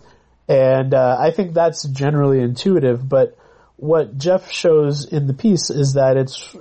and 0.48 0.94
uh, 0.94 1.16
I 1.20 1.32
think 1.32 1.52
that's 1.52 1.82
generally 1.84 2.40
intuitive. 2.40 3.06
But 3.06 3.36
what 3.76 4.16
Jeff 4.16 4.50
shows 4.50 5.04
in 5.04 5.26
the 5.26 5.34
piece 5.34 5.68
is 5.70 5.94
that 5.94 6.16
it's 6.16 6.56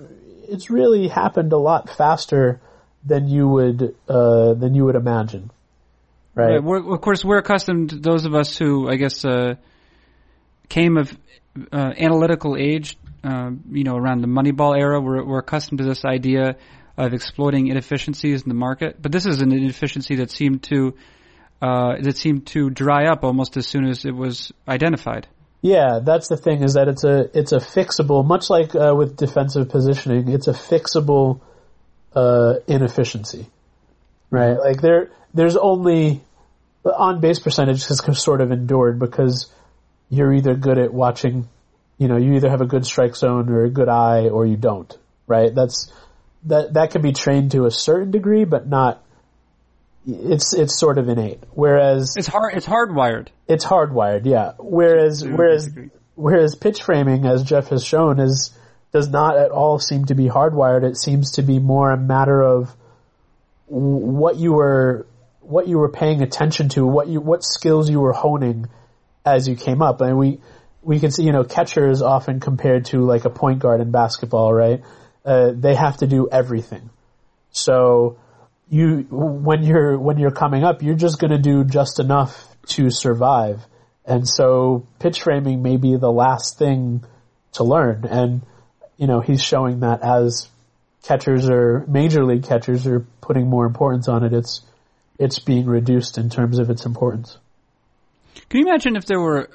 it's 0.49 0.69
really 0.69 1.07
happened 1.07 1.53
a 1.53 1.57
lot 1.57 1.89
faster 1.89 2.59
than 3.05 3.27
you 3.27 3.47
would 3.47 3.95
uh, 4.09 4.55
than 4.55 4.73
you 4.73 4.85
would 4.85 4.95
imagine, 4.95 5.51
right? 6.35 6.59
Right, 6.59 6.93
of 6.93 7.01
course, 7.01 7.23
we're 7.23 7.37
accustomed, 7.37 7.91
those 7.91 8.25
of 8.25 8.35
us 8.35 8.57
who, 8.57 8.89
I 8.89 8.95
guess, 8.95 9.23
uh, 9.23 9.55
came 10.69 10.97
of 10.97 11.17
uh, 11.71 11.93
analytical 11.97 12.55
age, 12.57 12.97
uh, 13.23 13.51
you 13.71 13.83
know, 13.83 13.95
around 13.95 14.21
the 14.21 14.27
Moneyball 14.27 14.77
era, 14.77 14.99
we're, 14.99 15.23
we're 15.23 15.39
accustomed 15.39 15.79
to 15.79 15.83
this 15.83 16.05
idea 16.05 16.55
of 16.97 17.13
exploiting 17.13 17.67
inefficiencies 17.67 18.43
in 18.43 18.49
the 18.49 18.55
market. 18.55 19.01
But 19.01 19.11
this 19.11 19.25
is 19.25 19.41
an 19.41 19.51
inefficiency 19.51 20.15
that 20.17 20.31
seemed 20.31 20.63
to 20.63 20.95
uh, 21.61 22.01
that 22.01 22.17
seemed 22.17 22.47
to 22.47 22.69
dry 22.71 23.05
up 23.05 23.23
almost 23.23 23.55
as 23.55 23.67
soon 23.67 23.85
as 23.85 24.03
it 24.05 24.15
was 24.15 24.51
identified. 24.67 25.27
Yeah, 25.61 25.99
that's 26.01 26.27
the 26.27 26.37
thing 26.37 26.63
is 26.63 26.73
that 26.73 26.87
it's 26.87 27.03
a 27.03 27.29
it's 27.37 27.51
a 27.51 27.57
fixable, 27.57 28.25
much 28.25 28.49
like 28.49 28.73
uh, 28.73 28.95
with 28.95 29.15
defensive 29.15 29.69
positioning, 29.69 30.29
it's 30.29 30.47
a 30.47 30.53
fixable 30.53 31.41
uh, 32.15 32.55
inefficiency, 32.67 33.45
right? 34.31 34.57
Like 34.57 34.81
there 34.81 35.11
there's 35.35 35.55
only 35.55 36.21
on 36.83 37.21
base 37.21 37.37
percentage 37.37 37.85
has 37.87 38.01
sort 38.19 38.41
of 38.41 38.51
endured 38.51 38.97
because 38.97 39.53
you're 40.09 40.33
either 40.33 40.55
good 40.55 40.79
at 40.79 40.91
watching, 40.91 41.47
you 42.01 42.07
know, 42.07 42.17
you 42.17 42.33
either 42.33 42.49
have 42.49 42.61
a 42.61 42.65
good 42.65 42.83
strike 42.83 43.15
zone 43.15 43.47
or 43.49 43.63
a 43.63 43.69
good 43.69 43.87
eye 43.87 44.27
or 44.27 44.43
you 44.43 44.57
don't, 44.57 44.91
right? 45.27 45.53
That's 45.53 45.93
that 46.45 46.73
that 46.73 46.89
can 46.89 47.03
be 47.03 47.11
trained 47.11 47.51
to 47.51 47.67
a 47.67 47.71
certain 47.71 48.09
degree, 48.09 48.43
but 48.43 48.67
not. 48.67 49.03
It's 50.07 50.55
it's 50.55 50.79
sort 50.79 50.97
of 50.97 51.09
innate. 51.09 51.43
Whereas 51.51 52.15
It's 52.17 52.25
hard. 52.25 52.55
It's 52.55 52.65
hardwired. 52.65 53.27
it's 53.47 53.63
hardwired, 53.63 54.25
yeah. 54.25 54.53
Whereas 54.57 55.23
whereas 55.23 55.69
whereas 56.15 56.55
pitch 56.55 56.81
framing, 56.81 57.27
as 57.27 57.43
Jeff 57.43 57.67
has 57.67 57.85
shown, 57.85 58.19
is 58.19 58.51
does 58.91 59.07
not 59.09 59.37
at 59.37 59.51
all 59.51 59.77
seem 59.77 60.05
to 60.05 60.15
be 60.15 60.25
hardwired. 60.25 60.83
It 60.83 60.97
seems 60.97 61.33
to 61.33 61.43
be 61.43 61.59
more 61.59 61.91
a 61.91 61.97
matter 61.97 62.41
of 62.41 62.75
what 63.67 64.37
you 64.37 64.53
were 64.53 65.05
what 65.41 65.67
you 65.67 65.77
were 65.77 65.89
paying 65.89 66.23
attention 66.23 66.69
to, 66.69 66.83
what 66.83 67.07
you 67.09 67.21
what 67.21 67.43
skills 67.43 67.91
you 67.91 67.99
were 67.99 68.13
honing 68.13 68.65
as 69.23 69.47
you 69.47 69.55
came 69.55 69.83
up. 69.83 70.01
And 70.01 70.17
we 70.17 70.39
we 70.83 70.99
can 70.99 71.11
see, 71.11 71.23
you 71.23 71.31
know, 71.31 71.43
catchers 71.43 72.01
often 72.01 72.39
compared 72.39 72.85
to 72.85 72.99
like 72.99 73.25
a 73.25 73.29
point 73.29 73.59
guard 73.59 73.81
in 73.81 73.91
basketball, 73.91 74.53
right? 74.53 74.81
Uh, 75.23 75.51
they 75.53 75.75
have 75.75 75.97
to 75.97 76.07
do 76.07 76.27
everything. 76.31 76.89
So 77.51 78.17
you 78.69 79.05
when 79.09 79.63
you're 79.63 79.97
when 79.99 80.17
you're 80.17 80.31
coming 80.31 80.63
up, 80.63 80.81
you're 80.81 80.95
just 80.95 81.19
going 81.19 81.31
to 81.31 81.37
do 81.37 81.63
just 81.63 81.99
enough 81.99 82.47
to 82.67 82.89
survive. 82.89 83.61
And 84.05 84.27
so 84.27 84.87
pitch 84.99 85.21
framing 85.21 85.61
may 85.61 85.77
be 85.77 85.95
the 85.97 86.11
last 86.11 86.57
thing 86.57 87.03
to 87.53 87.63
learn. 87.63 88.05
And 88.05 88.41
you 88.97 89.07
know, 89.07 89.19
he's 89.19 89.43
showing 89.43 89.81
that 89.81 90.01
as 90.01 90.47
catchers 91.03 91.49
or 91.49 91.85
major 91.87 92.23
league 92.23 92.43
catchers 92.43 92.87
are 92.87 93.05
putting 93.19 93.47
more 93.47 93.65
importance 93.65 94.07
on 94.07 94.23
it, 94.23 94.33
it's 94.33 94.61
it's 95.19 95.39
being 95.39 95.65
reduced 95.65 96.17
in 96.17 96.29
terms 96.29 96.57
of 96.57 96.69
its 96.69 96.85
importance. 96.85 97.37
Can 98.49 98.61
you 98.61 98.67
imagine 98.67 98.95
if 98.95 99.05
there 99.05 99.19
were? 99.19 99.49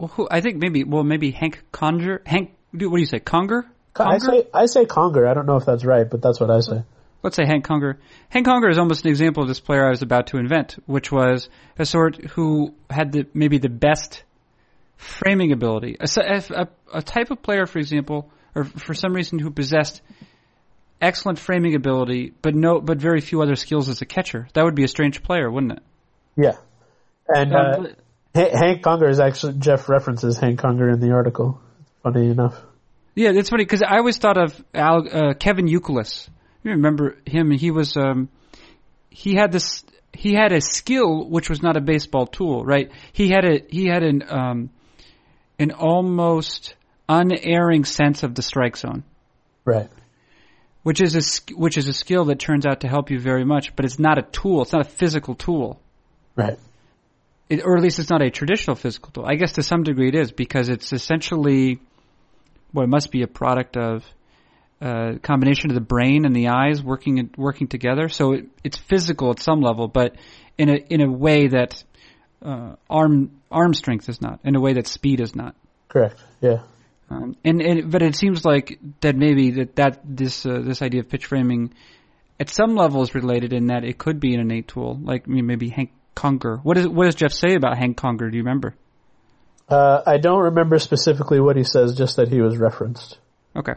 Well, 0.00 0.08
who, 0.08 0.26
I 0.30 0.40
think 0.40 0.56
maybe. 0.56 0.82
Well, 0.82 1.04
maybe 1.04 1.30
Hank 1.30 1.62
Conger. 1.72 2.22
Hank. 2.24 2.54
What 2.72 2.80
do 2.80 2.96
you 2.96 3.06
say? 3.06 3.20
Conger. 3.20 3.66
I 3.94 4.16
say 4.16 4.46
I 4.54 4.64
say 4.66 4.86
Conger. 4.86 5.26
I 5.28 5.34
don't 5.34 5.44
know 5.44 5.56
if 5.56 5.66
that's 5.66 5.84
right, 5.84 6.08
but 6.08 6.22
that's 6.22 6.40
what 6.40 6.50
I 6.50 6.60
say. 6.60 6.84
let's 7.22 7.36
say 7.36 7.44
Hank 7.44 7.64
Conger. 7.64 7.98
Hank 8.30 8.46
Conger 8.46 8.70
is 8.70 8.78
almost 8.78 9.04
an 9.04 9.10
example 9.10 9.42
of 9.42 9.48
this 9.48 9.60
player 9.60 9.84
I 9.84 9.90
was 9.90 10.00
about 10.00 10.28
to 10.28 10.38
invent, 10.38 10.78
which 10.86 11.12
was 11.12 11.50
a 11.78 11.84
sort 11.84 12.16
who 12.30 12.74
had 12.88 13.12
the 13.12 13.26
maybe 13.34 13.58
the 13.58 13.68
best 13.68 14.24
framing 14.96 15.52
ability, 15.52 15.96
A 16.00 17.02
type 17.02 17.30
of 17.30 17.42
player, 17.42 17.66
for 17.66 17.78
example, 17.78 18.30
or 18.54 18.64
for 18.64 18.94
some 18.94 19.12
reason 19.12 19.38
who 19.38 19.50
possessed 19.50 20.00
excellent 21.00 21.38
framing 21.38 21.74
ability, 21.74 22.32
but 22.42 22.54
no, 22.54 22.80
but 22.80 22.98
very 22.98 23.20
few 23.20 23.42
other 23.42 23.56
skills 23.56 23.88
as 23.88 24.02
a 24.02 24.06
catcher. 24.06 24.48
That 24.54 24.64
would 24.64 24.74
be 24.74 24.84
a 24.84 24.88
strange 24.88 25.22
player, 25.22 25.50
wouldn't 25.50 25.72
it? 25.72 25.82
Yeah. 26.36 26.56
And 27.28 27.54
uh, 27.54 27.84
Hank 28.34 28.82
Conger 28.82 29.08
is 29.08 29.18
actually 29.20 29.54
Jeff 29.54 29.88
references 29.88 30.38
Hank 30.38 30.58
Conger 30.60 30.88
in 30.88 31.00
the 31.00 31.12
article. 31.12 31.60
Funny 32.02 32.30
enough. 32.30 32.60
Yeah, 33.14 33.30
it's 33.30 33.50
funny 33.50 33.64
because 33.64 33.82
I 33.82 33.98
always 33.98 34.18
thought 34.18 34.38
of 34.38 34.64
Al, 34.72 35.06
uh, 35.10 35.34
Kevin 35.34 35.66
Youkilis. 35.66 36.28
You 36.62 36.72
remember 36.72 37.16
him? 37.26 37.50
He 37.50 37.70
was 37.70 37.96
um, 37.96 38.28
he 39.10 39.34
had 39.34 39.50
this 39.52 39.84
he 40.12 40.34
had 40.34 40.52
a 40.52 40.60
skill 40.60 41.28
which 41.28 41.48
was 41.50 41.62
not 41.62 41.76
a 41.76 41.80
baseball 41.80 42.26
tool, 42.26 42.64
right? 42.64 42.90
He 43.12 43.28
had 43.30 43.44
a 43.44 43.62
he 43.68 43.86
had 43.86 44.02
an 44.02 44.22
um, 44.28 44.70
an 45.58 45.72
almost 45.72 46.74
unerring 47.08 47.84
sense 47.84 48.22
of 48.22 48.34
the 48.34 48.42
strike 48.42 48.76
zone, 48.76 49.02
Right. 49.64 49.88
which 50.84 51.00
is 51.00 51.16
a 51.16 51.54
which 51.54 51.76
is 51.76 51.88
a 51.88 51.92
skill 51.92 52.26
that 52.26 52.38
turns 52.38 52.64
out 52.64 52.80
to 52.82 52.88
help 52.88 53.10
you 53.10 53.18
very 53.18 53.44
much, 53.44 53.74
but 53.74 53.84
it's 53.84 53.98
not 53.98 54.18
a 54.18 54.22
tool. 54.22 54.62
It's 54.62 54.72
not 54.72 54.82
a 54.86 54.88
physical 54.88 55.34
tool. 55.34 55.80
Right. 56.36 56.58
It, 57.50 57.62
or 57.64 57.76
at 57.76 57.82
least 57.82 57.98
it's 57.98 58.08
not 58.08 58.22
a 58.22 58.30
traditional 58.30 58.76
physical 58.76 59.10
tool. 59.10 59.26
I 59.26 59.34
guess 59.34 59.52
to 59.52 59.62
some 59.62 59.82
degree 59.82 60.08
it 60.08 60.14
is 60.14 60.32
because 60.32 60.68
it's 60.68 60.92
essentially, 60.92 61.80
well, 62.72 62.84
it 62.84 62.88
must 62.88 63.10
be 63.10 63.22
a 63.22 63.26
product 63.26 63.76
of 63.76 64.04
a 64.80 65.18
combination 65.22 65.70
of 65.70 65.74
the 65.74 65.82
brain 65.82 66.24
and 66.24 66.34
the 66.34 66.48
eyes 66.48 66.82
working 66.82 67.30
working 67.36 67.66
together. 67.66 68.08
So 68.08 68.32
it, 68.32 68.46
it's 68.64 68.78
physical 68.78 69.30
at 69.30 69.40
some 69.40 69.60
level, 69.60 69.88
but 69.88 70.16
in 70.56 70.70
a 70.70 70.76
in 70.76 71.00
a 71.02 71.10
way 71.10 71.48
that 71.48 71.82
uh, 72.42 72.76
arm 72.88 73.32
arm 73.50 73.74
strength 73.74 74.08
is 74.08 74.22
not, 74.22 74.40
in 74.44 74.56
a 74.56 74.60
way 74.60 74.74
that 74.74 74.86
speed 74.86 75.20
is 75.20 75.34
not. 75.34 75.54
Correct. 75.88 76.22
Yeah. 76.40 76.62
Um, 77.10 77.36
and, 77.44 77.60
and 77.60 77.90
but 77.90 78.02
it 78.02 78.14
seems 78.14 78.44
like 78.44 78.78
that 79.00 79.16
maybe 79.16 79.50
that 79.50 79.74
that 79.76 80.00
this 80.04 80.46
uh, 80.46 80.60
this 80.62 80.80
idea 80.80 81.00
of 81.00 81.08
pitch 81.08 81.26
framing 81.26 81.74
at 82.38 82.48
some 82.48 82.76
level 82.76 83.02
is 83.02 83.14
related 83.14 83.52
in 83.52 83.66
that 83.66 83.84
it 83.84 83.98
could 83.98 84.20
be 84.20 84.34
an 84.34 84.40
innate 84.40 84.68
tool, 84.68 84.98
like 85.02 85.24
I 85.26 85.30
mean, 85.30 85.46
maybe 85.46 85.68
Hank 85.68 85.90
Conger. 86.14 86.58
What 86.62 86.76
is 86.76 86.88
what 86.88 87.04
does 87.04 87.14
Jeff 87.14 87.32
say 87.32 87.54
about 87.54 87.78
Hank 87.78 87.96
Conger? 87.96 88.30
Do 88.30 88.36
you 88.36 88.42
remember? 88.42 88.74
Uh, 89.68 90.02
I 90.04 90.18
don't 90.18 90.42
remember 90.42 90.78
specifically 90.78 91.40
what 91.40 91.56
he 91.56 91.62
says, 91.62 91.96
just 91.96 92.16
that 92.16 92.28
he 92.28 92.40
was 92.40 92.58
referenced. 92.58 93.18
Okay. 93.54 93.74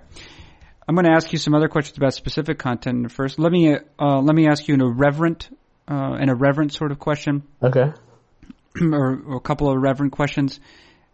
I'm 0.87 0.95
going 0.95 1.05
to 1.05 1.11
ask 1.11 1.31
you 1.31 1.37
some 1.37 1.53
other 1.53 1.69
questions 1.69 1.97
about 1.97 2.13
specific 2.13 2.57
content 2.57 3.11
first. 3.11 3.39
Let 3.39 3.51
me 3.51 3.75
uh, 3.75 4.19
let 4.19 4.35
me 4.35 4.47
ask 4.47 4.67
you 4.67 4.73
an 4.73 4.81
irreverent 4.81 5.49
uh, 5.89 6.13
an 6.13 6.29
irreverent 6.29 6.73
sort 6.73 6.91
of 6.91 6.99
question, 6.99 7.43
Okay. 7.61 7.91
or, 8.81 9.21
or 9.27 9.35
a 9.37 9.39
couple 9.41 9.69
of 9.69 9.75
irreverent 9.75 10.13
questions, 10.13 10.59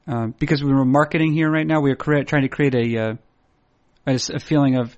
uh, 0.07 0.27
because 0.39 0.63
we 0.63 0.71
were 0.71 0.85
marketing 0.85 1.33
here 1.33 1.49
right 1.49 1.67
now. 1.67 1.81
We 1.81 1.91
are 1.91 1.95
trying 1.95 2.43
to 2.43 2.49
create 2.49 2.75
a, 2.75 2.97
uh, 2.97 3.13
a 4.07 4.19
a 4.33 4.39
feeling 4.39 4.77
of 4.77 4.97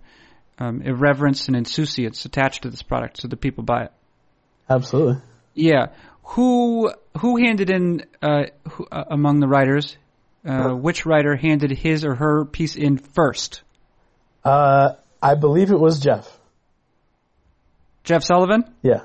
um, 0.59 0.81
irreverence 0.81 1.47
and 1.47 1.55
insouciance 1.55 2.25
attached 2.25 2.63
to 2.63 2.69
this 2.69 2.81
product, 2.81 3.21
so 3.21 3.27
that 3.27 3.37
people 3.37 3.63
buy 3.63 3.85
it. 3.85 3.91
Absolutely. 4.69 5.21
Yeah. 5.53 5.87
Who 6.23 6.91
who 7.19 7.37
handed 7.37 7.69
in 7.69 8.05
uh, 8.21 8.43
who, 8.69 8.87
uh, 8.91 9.03
among 9.09 9.39
the 9.39 9.47
writers? 9.47 9.97
Uh, 10.43 10.69
which 10.71 11.05
writer 11.05 11.35
handed 11.35 11.71
his 11.71 12.03
or 12.03 12.15
her 12.15 12.45
piece 12.45 12.75
in 12.75 12.97
first? 12.97 13.61
Uh, 14.43 14.93
I 15.21 15.35
believe 15.35 15.71
it 15.71 15.79
was 15.79 15.99
Jeff. 15.99 16.27
Jeff 18.03 18.23
Sullivan. 18.23 18.63
Yeah. 18.81 19.01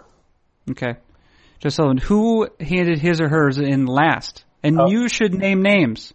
Okay. 0.71 0.95
Jeff 1.61 1.73
Sullivan. 1.73 1.99
Who 1.99 2.49
handed 2.59 2.99
his 2.99 3.21
or 3.21 3.29
hers 3.29 3.59
in 3.59 3.85
last? 3.87 4.45
And 4.63 4.81
Oh. 4.81 4.89
you 4.89 5.09
should 5.09 5.35
name 5.35 5.63
names. 5.63 6.15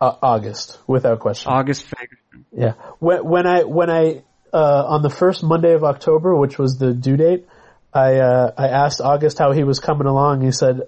Uh, 0.00 0.14
August, 0.22 0.78
without 0.86 1.18
question. 1.20 1.52
August 1.52 1.84
Fagerstrom. 1.86 2.44
Yeah. 2.52 2.72
When, 3.00 3.24
when 3.24 3.46
I 3.46 3.64
when 3.64 3.90
I 3.90 4.22
uh, 4.52 4.84
on 4.86 5.02
the 5.02 5.10
first 5.10 5.42
Monday 5.42 5.74
of 5.74 5.84
October, 5.84 6.34
which 6.36 6.58
was 6.58 6.78
the 6.78 6.94
due 6.94 7.16
date, 7.16 7.46
I 7.92 8.16
uh, 8.16 8.52
I 8.56 8.68
asked 8.68 9.00
August 9.00 9.38
how 9.38 9.52
he 9.52 9.64
was 9.64 9.80
coming 9.80 10.06
along. 10.06 10.42
He 10.42 10.52
said, 10.52 10.82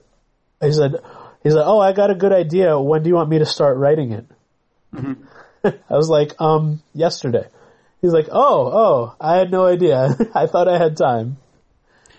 he 0.61 0.73
said, 0.73 0.97
he 1.43 1.51
said, 1.51 1.63
"Oh, 1.65 1.81
I 1.81 1.93
got 1.93 2.11
a 2.11 2.15
good 2.15 2.33
idea. 2.33 2.79
When 2.79 3.03
do 3.03 3.09
you 3.09 3.17
want 3.17 3.29
me 3.29 3.39
to 3.39 3.47
start 3.47 3.77
writing 3.77 4.13
it?" 4.13 4.27
I 5.65 5.97
was 5.97 6.09
like, 6.09 6.41
"Um, 6.41 6.83
yesterday." 6.95 7.47
He's 8.01 8.13
like, 8.13 8.29
"Oh, 8.31 8.71
oh, 8.73 9.17
I 9.21 9.37
had 9.37 9.51
no 9.51 9.67
idea. 9.67 10.17
I 10.35 10.47
thought 10.47 10.69
I 10.69 10.79
had 10.79 10.97
time." 10.97 11.39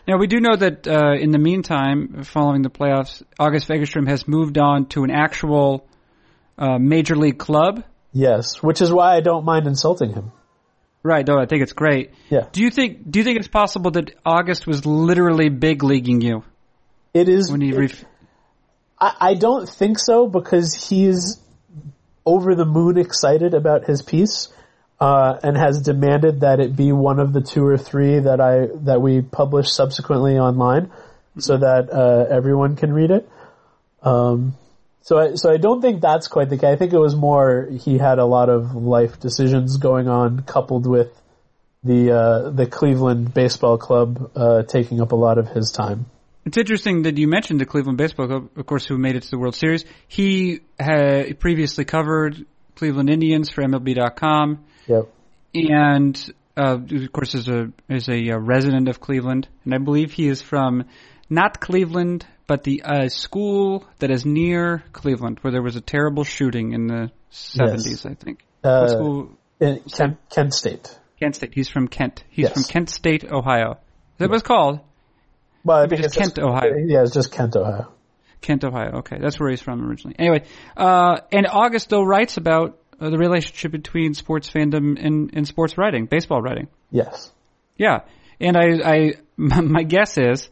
Now 0.06 0.18
we 0.18 0.28
do 0.28 0.42
know 0.42 0.56
that 0.56 0.86
uh, 0.86 1.14
in 1.14 1.32
the 1.32 1.38
meantime, 1.38 2.24
following 2.24 2.62
the 2.62 2.70
playoffs, 2.70 3.24
August 3.40 3.70
Fagerstrom 3.70 4.08
has 4.10 4.28
moved 4.28 4.58
on 4.58 4.88
to 4.88 5.06
an 5.06 5.12
actual 5.12 5.88
uh, 6.58 6.78
major 6.78 7.16
league 7.16 7.38
club. 7.38 7.86
Yes, 8.12 8.62
which 8.62 8.82
is 8.82 8.92
why 8.92 9.16
I 9.16 9.22
don't 9.22 9.46
mind 9.46 9.66
insulting 9.66 10.14
him. 10.14 10.34
Right, 11.04 11.26
though 11.26 11.38
I 11.38 11.46
think 11.46 11.64
it's 11.64 11.74
great. 11.74 12.12
Yeah. 12.30 12.48
Do 12.52 12.62
you 12.62 12.70
think 12.72 13.10
do 13.12 13.20
you 13.20 13.26
think 13.26 13.38
it's 13.38 13.50
possible 13.50 13.92
that 13.92 14.12
August 14.26 14.66
was 14.66 14.86
literally 14.86 15.50
big 15.50 15.84
leaguing 15.84 16.22
you 16.22 16.44
It 17.14 17.28
is 17.28 17.52
when 17.52 17.60
he 17.62 17.70
it- 17.72 17.78
ref- 17.78 18.06
I, 19.00 19.16
I 19.20 19.34
don't 19.34 19.68
think 19.68 20.00
so 20.00 20.28
because 20.28 20.74
he's 20.74 21.40
over 22.26 22.56
the 22.56 22.66
moon 22.66 22.98
excited 22.98 23.54
about 23.54 23.84
his 23.84 24.02
piece, 24.02 24.48
uh, 25.02 25.38
and 25.44 25.58
has 25.58 25.82
demanded 25.82 26.40
that 26.40 26.62
it 26.62 26.74
be 26.74 26.94
one 26.94 27.20
of 27.20 27.34
the 27.34 27.42
two 27.42 27.66
or 27.66 27.78
three 27.78 28.20
that 28.20 28.40
I 28.40 28.68
that 28.86 29.02
we 29.02 29.22
publish 29.22 29.70
subsequently 29.70 30.38
online, 30.40 30.90
so 31.38 31.58
that 31.58 31.92
uh, 31.92 32.34
everyone 32.34 32.78
can 32.78 32.94
read 32.94 33.12
it. 33.12 33.30
Um, 34.02 34.56
so 35.04 35.20
I, 35.20 35.36
so 35.36 35.52
I 35.52 35.58
don't 35.58 35.82
think 35.82 36.02
that's 36.02 36.28
quite 36.28 36.50
the 36.50 36.58
case. 36.58 36.70
I 36.74 36.76
think 36.78 36.94
it 36.94 36.98
was 36.98 37.16
more 37.16 37.68
he 37.70 37.98
had 37.98 38.20
a 38.20 38.26
lot 38.26 38.50
of 38.50 38.74
life 38.74 39.20
decisions 39.20 39.78
going 39.78 40.08
on, 40.08 40.44
coupled 40.44 40.88
with 40.88 41.12
the 41.84 42.12
uh, 42.12 42.50
the 42.52 42.66
Cleveland 42.66 43.34
Baseball 43.34 43.78
Club 43.78 44.32
uh, 44.36 44.64
taking 44.64 45.02
up 45.02 45.12
a 45.12 45.16
lot 45.16 45.38
of 45.38 45.50
his 45.50 45.72
time. 45.72 46.06
It's 46.46 46.58
interesting 46.58 47.04
that 47.04 47.18
you 47.18 47.28
mentioned 47.28 47.60
the 47.60 47.66
Cleveland 47.66 47.98
Baseball 47.98 48.28
Club, 48.28 48.50
of 48.56 48.66
course, 48.66 48.86
who 48.86 48.98
made 48.98 49.16
it 49.16 49.24
to 49.24 49.30
the 49.30 49.38
World 49.38 49.56
Series. 49.56 49.86
He 50.08 50.62
had 50.80 51.40
previously 51.40 51.86
covered 51.86 52.46
Cleveland 52.76 53.10
Indians 53.10 53.50
for 53.50 53.62
MLB.com, 53.64 54.66
Yep. 54.88 55.10
and 55.54 56.34
uh, 56.56 56.80
of 56.80 57.12
course 57.12 57.36
is 57.36 57.48
a 57.50 57.72
is 57.90 58.08
a 58.08 58.32
uh, 58.32 58.38
resident 58.38 58.88
of 58.88 59.02
Cleveland, 59.02 59.48
and 59.66 59.74
I 59.74 59.78
believe 59.80 60.14
he 60.14 60.28
is 60.28 60.42
from 60.42 60.86
not 61.30 61.60
Cleveland, 61.60 62.26
but 62.54 62.64
the 62.64 62.84
uh, 62.84 63.10
school 63.10 63.84
that 63.98 64.12
is 64.12 64.28
near 64.28 64.84
Cleveland, 64.92 65.40
where 65.42 65.52
there 65.52 65.64
was 65.64 65.76
a 65.76 65.82
terrible 65.82 66.24
shooting 66.24 66.74
in 66.74 66.86
the 66.86 67.10
seventies, 67.32 68.06
I 68.06 68.14
think. 68.14 68.46
Uh, 68.64 68.88
school? 68.90 69.32
Kent, 69.60 70.20
Kent 70.30 70.54
State. 70.54 70.96
Kent 71.20 71.36
State. 71.36 71.56
He's 71.56 71.68
from 71.68 71.88
Kent. 71.88 72.24
He's 72.30 72.44
Yes. 72.44 72.54
from 72.54 72.64
Kent 72.66 72.92
State, 72.92 73.24
Ohio. 73.24 73.72
Is 73.72 73.78
that 74.20 74.30
what 74.30 74.36
it's 74.36 74.48
called? 74.48 74.82
Well, 75.64 75.78
I 75.78 75.82
Maybe 75.88 75.96
think 75.96 76.14
just 76.14 76.36
Kent, 76.36 76.38
Ohio. 76.38 76.76
Yeah, 76.86 77.02
it's 77.02 77.12
just 77.16 77.32
Kent, 77.32 77.56
Ohio. 77.56 77.92
Kent, 78.42 78.64
Ohio. 78.64 78.98
Okay, 79.00 79.18
that's 79.20 79.40
where 79.40 79.50
he's 79.50 79.62
from 79.64 79.84
originally. 79.84 80.16
Anyway, 80.20 80.44
uh, 80.78 81.22
and 81.32 81.48
August 81.48 81.90
though 81.90 82.04
writes 82.04 82.38
about 82.38 82.78
uh, 83.00 83.10
the 83.10 83.18
relationship 83.18 83.72
between 83.72 84.14
sports 84.14 84.48
fandom 84.48 85.04
and, 85.04 85.32
and 85.34 85.48
sports 85.48 85.76
writing, 85.76 86.06
baseball 86.06 86.40
writing. 86.44 86.68
Yes. 86.92 87.32
Yeah, 87.78 88.02
and 88.40 88.56
I, 88.56 88.68
I, 88.86 89.14
my 89.38 89.82
guess 89.82 90.20
is, 90.20 90.50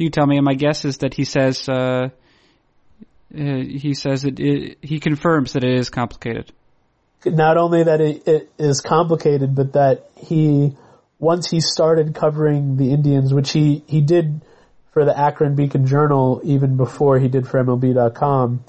you 0.00 0.10
tell 0.10 0.26
me, 0.26 0.36
and 0.36 0.44
my 0.44 0.54
guess 0.54 0.84
is 0.84 0.98
that 0.98 1.14
he 1.14 1.24
says, 1.24 1.68
uh, 1.68 1.72
uh, 1.72 2.08
he 3.32 3.94
says 3.94 4.22
that 4.22 4.40
it, 4.40 4.78
he 4.82 4.98
confirms 4.98 5.52
that 5.52 5.64
it 5.64 5.78
is 5.78 5.90
complicated. 5.90 6.52
Not 7.24 7.56
only 7.58 7.84
that 7.84 8.00
it, 8.00 8.26
it 8.26 8.50
is 8.58 8.80
complicated, 8.80 9.54
but 9.54 9.74
that 9.74 10.10
he, 10.16 10.74
once 11.18 11.50
he 11.50 11.60
started 11.60 12.14
covering 12.14 12.76
the 12.76 12.92
Indians, 12.92 13.34
which 13.34 13.52
he, 13.52 13.84
he 13.86 14.00
did 14.00 14.40
for 14.92 15.04
the 15.04 15.16
Akron 15.16 15.54
Beacon 15.54 15.86
Journal 15.86 16.40
even 16.44 16.76
before 16.76 17.18
he 17.18 17.28
did 17.28 17.46
for 17.46 17.62
MLB.com, 17.62 18.64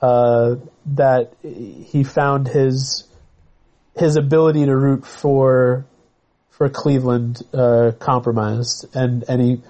uh, 0.00 0.54
that 0.86 1.32
he 1.42 2.04
found 2.04 2.46
his, 2.46 3.04
his 3.96 4.16
ability 4.16 4.64
to 4.66 4.76
root 4.76 5.04
for, 5.04 5.84
for 6.50 6.68
Cleveland, 6.68 7.42
uh, 7.52 7.90
compromised. 7.98 8.86
And, 8.94 9.24
and 9.28 9.42
he, 9.42 9.62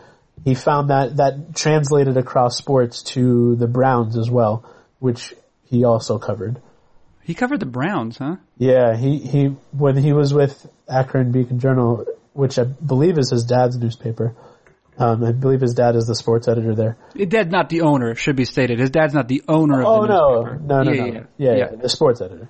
he 0.44 0.54
found 0.54 0.90
that 0.90 1.16
that 1.16 1.54
translated 1.54 2.16
across 2.16 2.56
sports 2.56 3.02
to 3.14 3.56
the 3.56 3.66
Browns 3.66 4.16
as 4.16 4.30
well, 4.30 4.64
which 4.98 5.34
he 5.64 5.84
also 5.84 6.18
covered. 6.18 6.60
He 7.22 7.34
covered 7.34 7.60
the 7.60 7.66
Browns, 7.66 8.16
huh? 8.18 8.36
Yeah, 8.56 8.96
he, 8.96 9.18
he 9.18 9.46
when 9.72 9.96
he 9.96 10.12
was 10.12 10.32
with 10.32 10.66
Akron 10.88 11.30
Beacon 11.32 11.58
Journal, 11.60 12.06
which 12.32 12.58
I 12.58 12.64
believe 12.64 13.18
is 13.18 13.30
his 13.30 13.44
dad's 13.44 13.76
newspaper. 13.76 14.34
Um, 14.96 15.22
I 15.24 15.30
believe 15.32 15.60
his 15.60 15.74
dad 15.74 15.94
is 15.94 16.06
the 16.06 16.14
sports 16.16 16.48
editor 16.48 16.74
there. 16.74 16.96
His 17.14 17.28
dad's 17.28 17.52
not 17.52 17.68
the 17.68 17.82
owner, 17.82 18.14
should 18.16 18.34
be 18.34 18.44
stated. 18.44 18.80
His 18.80 18.90
dad's 18.90 19.14
not 19.14 19.28
the 19.28 19.42
owner 19.46 19.80
of 19.80 19.86
Oh 19.86 20.02
the 20.02 20.08
no, 20.08 20.42
newspaper. 20.42 20.58
no, 20.64 20.82
no, 20.82 20.92
yeah, 20.92 21.00
no, 21.02 21.06
yeah, 21.06 21.12
yeah, 21.36 21.50
yeah. 21.50 21.56
yeah, 21.56 21.76
the 21.76 21.88
sports 21.88 22.20
editor. 22.20 22.48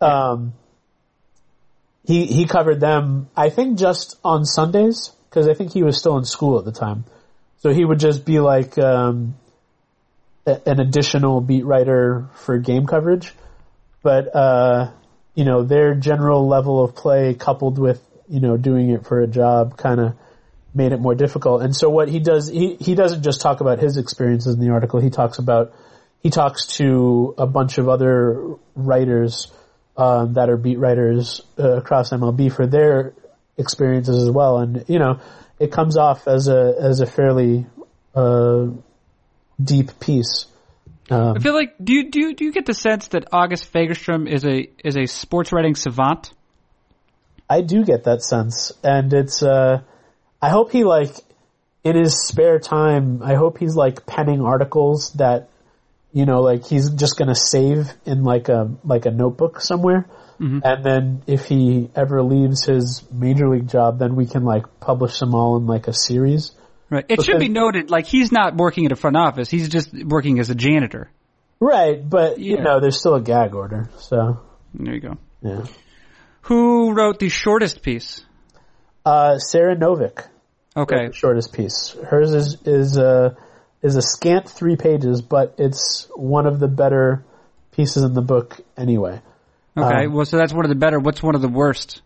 Um, 0.00 0.52
he 2.04 2.26
he 2.26 2.46
covered 2.46 2.80
them. 2.80 3.28
I 3.36 3.50
think 3.50 3.78
just 3.78 4.16
on 4.24 4.44
Sundays 4.44 5.12
because 5.30 5.48
I 5.48 5.54
think 5.54 5.72
he 5.72 5.82
was 5.82 5.98
still 5.98 6.16
in 6.18 6.24
school 6.24 6.58
at 6.58 6.64
the 6.64 6.72
time, 6.72 7.04
so 7.58 7.70
he 7.70 7.84
would 7.84 8.00
just 8.00 8.24
be 8.24 8.40
like 8.40 8.78
um, 8.78 9.36
a, 10.46 10.60
an 10.66 10.80
additional 10.80 11.40
beat 11.40 11.64
writer 11.64 12.28
for 12.34 12.58
game 12.58 12.86
coverage. 12.86 13.32
But 14.02 14.34
uh, 14.34 14.92
you 15.34 15.44
know 15.44 15.62
their 15.62 15.94
general 15.94 16.48
level 16.48 16.82
of 16.82 16.94
play, 16.94 17.34
coupled 17.34 17.78
with 17.78 18.02
you 18.28 18.40
know 18.40 18.56
doing 18.56 18.90
it 18.90 19.06
for 19.06 19.20
a 19.20 19.26
job, 19.26 19.76
kind 19.76 20.00
of 20.00 20.14
made 20.74 20.92
it 20.92 21.00
more 21.00 21.14
difficult. 21.14 21.62
And 21.62 21.74
so 21.74 21.88
what 21.88 22.08
he 22.08 22.20
does, 22.20 22.48
he 22.48 22.76
he 22.76 22.94
doesn't 22.94 23.22
just 23.22 23.40
talk 23.40 23.60
about 23.60 23.78
his 23.78 23.96
experiences 23.96 24.54
in 24.54 24.60
the 24.60 24.70
article. 24.70 25.00
He 25.00 25.10
talks 25.10 25.38
about 25.38 25.72
he 26.20 26.30
talks 26.30 26.66
to 26.78 27.34
a 27.38 27.46
bunch 27.46 27.78
of 27.78 27.88
other 27.88 28.56
writers 28.74 29.52
um, 29.96 30.34
that 30.34 30.48
are 30.48 30.56
beat 30.56 30.78
writers 30.78 31.40
uh, 31.58 31.76
across 31.78 32.10
MLB 32.10 32.52
for 32.52 32.66
their 32.66 33.14
experiences 33.58 34.22
as 34.22 34.30
well. 34.30 34.58
And 34.58 34.84
you 34.88 34.98
know, 34.98 35.20
it 35.58 35.72
comes 35.72 35.96
off 35.96 36.26
as 36.26 36.48
a 36.48 36.74
as 36.80 37.00
a 37.00 37.06
fairly 37.06 37.66
uh, 38.14 38.68
deep 39.62 39.98
piece. 40.00 40.46
Um, 41.10 41.36
I 41.36 41.40
feel 41.40 41.54
like 41.54 41.74
do 41.82 41.92
you 41.92 42.10
do 42.10 42.20
you, 42.20 42.34
do 42.34 42.44
you 42.44 42.52
get 42.52 42.66
the 42.66 42.74
sense 42.74 43.08
that 43.08 43.28
August 43.32 43.72
Fagerstrom 43.72 44.28
is 44.28 44.44
a 44.44 44.68
is 44.84 44.96
a 44.96 45.06
sports 45.06 45.52
writing 45.52 45.74
savant? 45.74 46.32
I 47.50 47.62
do 47.62 47.84
get 47.84 48.04
that 48.04 48.22
sense, 48.22 48.72
and 48.82 49.12
it's. 49.12 49.42
Uh, 49.42 49.80
I 50.40 50.50
hope 50.50 50.70
he 50.70 50.84
like 50.84 51.10
in 51.82 51.96
his 51.96 52.26
spare 52.26 52.58
time. 52.58 53.22
I 53.22 53.34
hope 53.34 53.58
he's 53.58 53.74
like 53.74 54.06
penning 54.06 54.42
articles 54.42 55.12
that 55.14 55.48
you 56.12 56.26
know, 56.26 56.40
like 56.40 56.66
he's 56.66 56.90
just 56.90 57.18
gonna 57.18 57.34
save 57.34 57.92
in 58.06 58.22
like 58.24 58.48
a 58.48 58.70
like 58.84 59.06
a 59.06 59.10
notebook 59.10 59.60
somewhere, 59.60 60.06
and 60.38 60.84
then 60.84 61.22
if 61.26 61.46
he 61.46 61.90
ever 61.94 62.22
leaves 62.22 62.64
his 62.64 63.02
major 63.12 63.48
league 63.48 63.68
job, 63.68 63.98
then 63.98 64.14
we 64.14 64.26
can 64.26 64.44
like 64.44 64.80
publish 64.80 65.18
them 65.18 65.34
all 65.34 65.56
in 65.56 65.66
like 65.66 65.88
a 65.88 65.92
series. 65.92 66.52
Right. 66.90 67.04
It 67.08 67.22
should 67.22 67.38
be 67.38 67.48
noted, 67.48 67.90
like 67.90 68.06
he's 68.06 68.32
not 68.32 68.56
working 68.56 68.86
at 68.86 68.92
a 68.92 68.96
front 68.96 69.16
office. 69.16 69.50
He's 69.50 69.68
just 69.68 69.92
working 69.92 70.38
as 70.38 70.48
a 70.50 70.54
janitor. 70.54 71.10
Right, 71.60 72.08
but 72.08 72.38
you 72.38 72.58
know, 72.60 72.80
there's 72.80 72.98
still 72.98 73.16
a 73.16 73.20
gag 73.20 73.54
order, 73.54 73.90
so 73.98 74.40
There 74.74 74.94
you 74.94 75.00
go. 75.00 75.18
yeah. 75.42 75.64
Who 76.42 76.92
wrote 76.92 77.18
the 77.18 77.28
shortest 77.28 77.82
piece? 77.82 78.24
Uh, 79.04 79.38
Sarah 79.38 79.76
Novik. 79.76 80.26
Okay. 80.76 81.10
shortest 81.12 81.52
piece. 81.52 81.96
Hers 82.06 82.32
is 82.32 82.62
is 82.64 82.96
a 82.96 83.36
is 83.82 83.96
a 83.96 84.02
scant 84.02 84.48
three 84.48 84.76
pages, 84.76 85.20
but 85.20 85.56
it's 85.58 86.08
one 86.14 86.46
of 86.46 86.60
the 86.60 86.68
better 86.68 87.24
pieces 87.72 88.02
in 88.02 88.14
the 88.14 88.22
book 88.22 88.60
anyway. 88.76 89.20
Okay. 89.78 90.06
Um, 90.06 90.12
well, 90.12 90.26
so 90.26 90.36
that's 90.36 90.52
one 90.52 90.64
of 90.64 90.68
the 90.68 90.74
better. 90.74 90.98
What's 90.98 91.22
one 91.22 91.34
of 91.34 91.42
the 91.42 91.48
worst? 91.48 92.02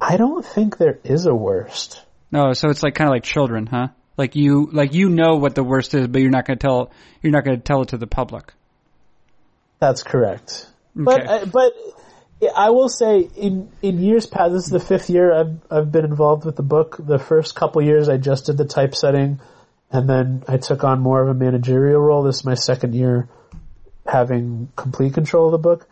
I 0.00 0.16
don't 0.16 0.44
think 0.44 0.78
there 0.78 0.98
is 1.04 1.26
a 1.26 1.34
worst. 1.34 2.02
No, 2.30 2.52
so 2.52 2.68
it's 2.68 2.82
like 2.82 2.94
kind 2.94 3.08
of 3.08 3.12
like 3.12 3.24
children, 3.24 3.66
huh? 3.66 3.88
Like 4.16 4.36
you, 4.36 4.68
like 4.72 4.94
you 4.94 5.08
know 5.08 5.36
what 5.36 5.54
the 5.54 5.64
worst 5.64 5.94
is, 5.94 6.06
but 6.06 6.20
you're 6.20 6.30
not 6.30 6.46
going 6.46 6.58
to 6.58 6.66
tell. 6.66 6.90
You're 7.22 7.32
not 7.32 7.44
going 7.44 7.56
to 7.56 7.62
tell 7.62 7.82
it 7.82 7.88
to 7.88 7.96
the 7.96 8.06
public. 8.06 8.52
That's 9.80 10.02
correct. 10.02 10.66
But 10.94 11.20
Okay. 11.20 11.28
uh, 11.28 11.44
but 11.46 11.72
I 12.56 12.70
will 12.70 12.88
say 12.88 13.28
in 13.36 13.70
in 13.82 13.98
years 13.98 14.26
past, 14.26 14.52
this 14.52 14.64
is 14.64 14.70
the 14.70 14.80
fifth 14.80 15.10
year 15.10 15.32
I've 15.32 15.58
I've 15.70 15.92
been 15.92 16.04
involved 16.04 16.44
with 16.44 16.56
the 16.56 16.62
book. 16.62 16.96
The 16.98 17.18
first 17.18 17.54
couple 17.54 17.82
years 17.82 18.08
I 18.08 18.16
just 18.16 18.46
did 18.46 18.56
the 18.56 18.64
typesetting, 18.64 19.40
and 19.90 20.08
then 20.08 20.44
I 20.48 20.56
took 20.58 20.84
on 20.84 21.00
more 21.00 21.22
of 21.22 21.28
a 21.28 21.34
managerial 21.34 22.00
role. 22.00 22.22
This 22.22 22.36
is 22.36 22.44
my 22.44 22.54
second 22.54 22.94
year 22.94 23.28
having 24.06 24.68
complete 24.76 25.14
control 25.14 25.46
of 25.46 25.52
the 25.52 25.58
book. 25.58 25.88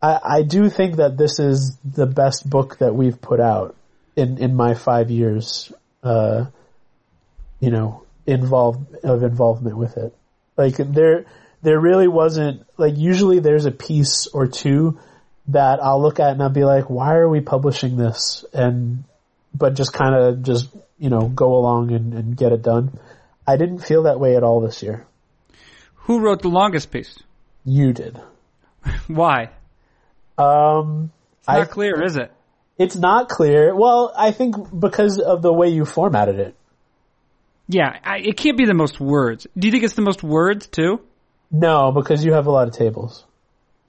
I, 0.00 0.20
I 0.22 0.42
do 0.42 0.68
think 0.70 0.96
that 0.96 1.16
this 1.16 1.38
is 1.38 1.76
the 1.84 2.06
best 2.06 2.48
book 2.48 2.78
that 2.78 2.94
we've 2.94 3.20
put 3.20 3.40
out 3.40 3.76
in 4.16 4.38
in 4.38 4.54
my 4.54 4.74
five 4.74 5.10
years 5.10 5.72
uh, 6.02 6.46
you 7.60 7.70
know, 7.70 8.04
involved 8.26 8.94
of 9.04 9.22
involvement 9.22 9.76
with 9.76 9.96
it. 9.96 10.14
Like 10.56 10.76
there, 10.76 11.26
there 11.62 11.80
really 11.80 12.08
wasn't 12.08 12.66
like 12.76 12.96
usually 12.96 13.40
there's 13.40 13.66
a 13.66 13.70
piece 13.70 14.26
or 14.28 14.46
two 14.46 14.98
that 15.48 15.82
I'll 15.82 16.00
look 16.00 16.20
at 16.20 16.32
and 16.32 16.42
I'll 16.42 16.50
be 16.50 16.64
like, 16.64 16.90
why 16.90 17.14
are 17.14 17.28
we 17.28 17.40
publishing 17.40 17.96
this? 17.96 18.44
And 18.52 19.04
but 19.54 19.74
just 19.74 19.92
kind 19.92 20.14
of 20.14 20.42
just 20.42 20.68
you 20.98 21.10
know 21.10 21.28
go 21.28 21.56
along 21.56 21.92
and, 21.92 22.14
and 22.14 22.36
get 22.36 22.52
it 22.52 22.62
done. 22.62 22.98
I 23.46 23.56
didn't 23.56 23.78
feel 23.78 24.04
that 24.04 24.20
way 24.20 24.36
at 24.36 24.42
all 24.42 24.60
this 24.60 24.82
year. 24.82 25.06
Who 26.02 26.20
wrote 26.20 26.42
the 26.42 26.48
longest 26.48 26.90
piece? 26.90 27.18
You 27.64 27.92
did. 27.92 28.20
Why? 29.06 29.50
Um, 30.38 31.10
It's 31.40 31.48
not 31.48 31.60
I- 31.60 31.64
clear, 31.64 32.02
is 32.02 32.16
it? 32.16 32.32
it's 32.78 32.96
not 32.96 33.28
clear. 33.28 33.74
Well, 33.74 34.12
I 34.16 34.30
think 34.30 34.54
because 34.78 35.18
of 35.18 35.42
the 35.42 35.52
way 35.52 35.68
you 35.68 35.84
formatted 35.84 36.38
it. 36.38 36.54
Yeah, 37.68 37.98
I, 38.04 38.18
it 38.18 38.36
can't 38.36 38.56
be 38.56 38.64
the 38.66 38.74
most 38.74 38.98
words. 39.00 39.46
Do 39.58 39.66
you 39.68 39.72
think 39.72 39.84
it's 39.84 39.94
the 39.94 40.02
most 40.02 40.22
words 40.22 40.66
too? 40.68 41.00
No, 41.50 41.92
because 41.92 42.24
you 42.24 42.32
have 42.34 42.46
a 42.46 42.50
lot 42.50 42.68
of 42.68 42.74
tables. 42.74 43.24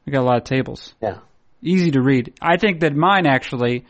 We 0.06 0.12
got 0.12 0.22
a 0.22 0.26
lot 0.26 0.38
of 0.38 0.44
tables. 0.44 0.94
Yeah. 1.02 1.20
Easy 1.62 1.92
to 1.92 2.02
read. 2.02 2.34
I 2.42 2.58
think 2.58 2.80
that 2.82 2.96
mine 2.96 3.26
actually, 3.28 3.86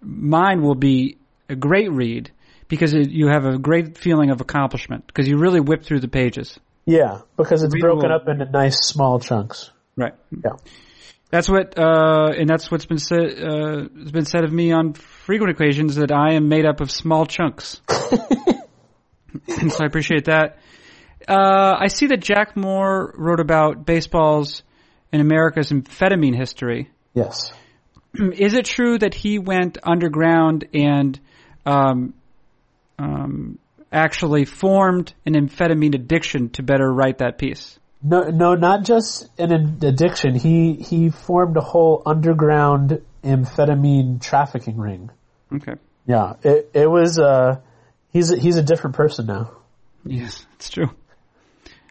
mine 0.00 0.62
will 0.62 0.74
be 0.74 1.18
a 1.48 1.56
great 1.56 1.90
read 1.90 2.30
because 2.68 2.94
it, 2.94 3.10
you 3.10 3.28
have 3.28 3.44
a 3.44 3.58
great 3.58 3.98
feeling 3.98 4.30
of 4.30 4.40
accomplishment 4.40 5.06
because 5.06 5.26
you 5.28 5.36
really 5.38 5.60
whip 5.60 5.84
through 5.84 6.00
the 6.00 6.08
pages. 6.08 6.58
Yeah, 6.84 7.20
because 7.36 7.62
it's 7.64 7.74
Readable. 7.74 8.00
broken 8.00 8.12
up 8.12 8.28
into 8.28 8.44
nice 8.50 8.78
small 8.86 9.18
chunks. 9.20 9.70
Right. 9.96 10.14
Yeah. 10.30 10.52
That's 11.30 11.48
what, 11.48 11.78
uh, 11.78 12.32
and 12.38 12.48
that's 12.48 12.70
what's 12.70 12.86
been 12.86 12.98
said, 12.98 13.42
uh, 13.42 13.88
has 13.98 14.12
been 14.12 14.24
said 14.24 14.44
of 14.44 14.52
me 14.52 14.72
on 14.72 14.92
frequent 14.92 15.50
occasions 15.50 15.96
that 15.96 16.12
I 16.12 16.34
am 16.34 16.48
made 16.48 16.64
up 16.64 16.80
of 16.80 16.90
small 16.90 17.26
chunks. 17.26 17.80
and 19.48 19.72
so 19.72 19.82
I 19.82 19.86
appreciate 19.86 20.26
that. 20.26 20.58
Uh, 21.26 21.76
I 21.78 21.88
see 21.88 22.06
that 22.08 22.20
Jack 22.20 22.56
Moore 22.56 23.12
wrote 23.16 23.40
about 23.40 23.84
baseball's 23.84 24.62
in 25.12 25.20
America's 25.20 25.70
amphetamine 25.72 26.36
history. 26.36 26.90
Yes. 27.12 27.52
Is 28.14 28.54
it 28.54 28.64
true 28.64 28.96
that 28.98 29.12
he 29.12 29.38
went 29.40 29.78
underground 29.82 30.66
and, 30.72 31.18
um, 31.64 32.14
um, 32.98 33.58
actually 33.92 34.44
formed 34.44 35.12
an 35.24 35.34
amphetamine 35.34 35.94
addiction 35.94 36.50
to 36.50 36.62
better 36.62 36.90
write 36.90 37.18
that 37.18 37.38
piece? 37.38 37.78
No, 38.08 38.30
no, 38.30 38.54
not 38.54 38.84
just 38.84 39.28
an 39.38 39.52
addiction. 39.82 40.34
He 40.34 40.74
he 40.74 41.10
formed 41.10 41.56
a 41.56 41.60
whole 41.60 42.02
underground 42.06 43.02
amphetamine 43.24 44.22
trafficking 44.22 44.76
ring. 44.76 45.10
Okay. 45.52 45.74
Yeah, 46.06 46.34
it 46.42 46.70
it 46.72 46.90
was. 46.90 47.18
Uh, 47.18 47.60
he's 48.12 48.30
a, 48.30 48.36
he's 48.36 48.56
a 48.56 48.62
different 48.62 48.96
person 48.96 49.26
now. 49.26 49.50
Yes, 50.04 50.46
it's 50.54 50.70
true. 50.70 50.90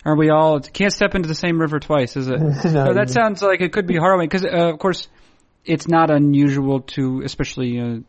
Are 0.06 0.16
we 0.16 0.30
all 0.30 0.60
can't 0.60 0.94
step 0.94 1.16
into 1.16 1.28
the 1.28 1.36
same 1.36 1.60
river 1.60 1.80
twice? 1.80 2.16
Is 2.16 2.28
it? 2.28 2.40
No, 2.66 2.86
No, 2.86 2.94
that 2.94 3.10
sounds 3.10 3.42
like 3.42 3.62
it 3.62 3.74
could 3.74 3.88
be 3.88 3.96
harrowing 3.96 4.30
because, 4.30 4.46
uh, 4.46 4.70
of 4.70 4.80
course, 4.80 5.08
it's 5.66 5.88
not 5.88 6.12
unusual 6.12 6.82
to, 6.82 7.24
especially 7.26 7.80
uh, 7.80 8.00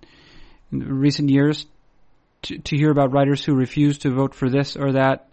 in 0.71 1.01
recent 1.01 1.31
years, 1.31 1.67
to, 2.43 2.59
to 2.59 2.77
hear 2.77 2.91
about 2.91 3.13
writers 3.13 3.45
who 3.45 3.55
refuse 3.55 3.99
to 3.99 4.11
vote 4.11 4.35
for 4.35 4.51
this 4.51 4.77
or 4.77 4.93
that, 4.93 5.29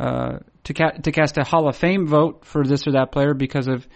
uh, 0.00 0.38
to 0.64 0.74
ca- 0.74 0.98
to 1.02 1.12
cast 1.12 1.38
a 1.38 1.44
Hall 1.44 1.68
of 1.68 1.76
Fame 1.76 2.06
vote 2.06 2.44
for 2.44 2.64
this 2.64 2.86
or 2.86 2.92
that 2.92 3.12
player 3.12 3.34
because 3.34 3.68
of 3.68 3.86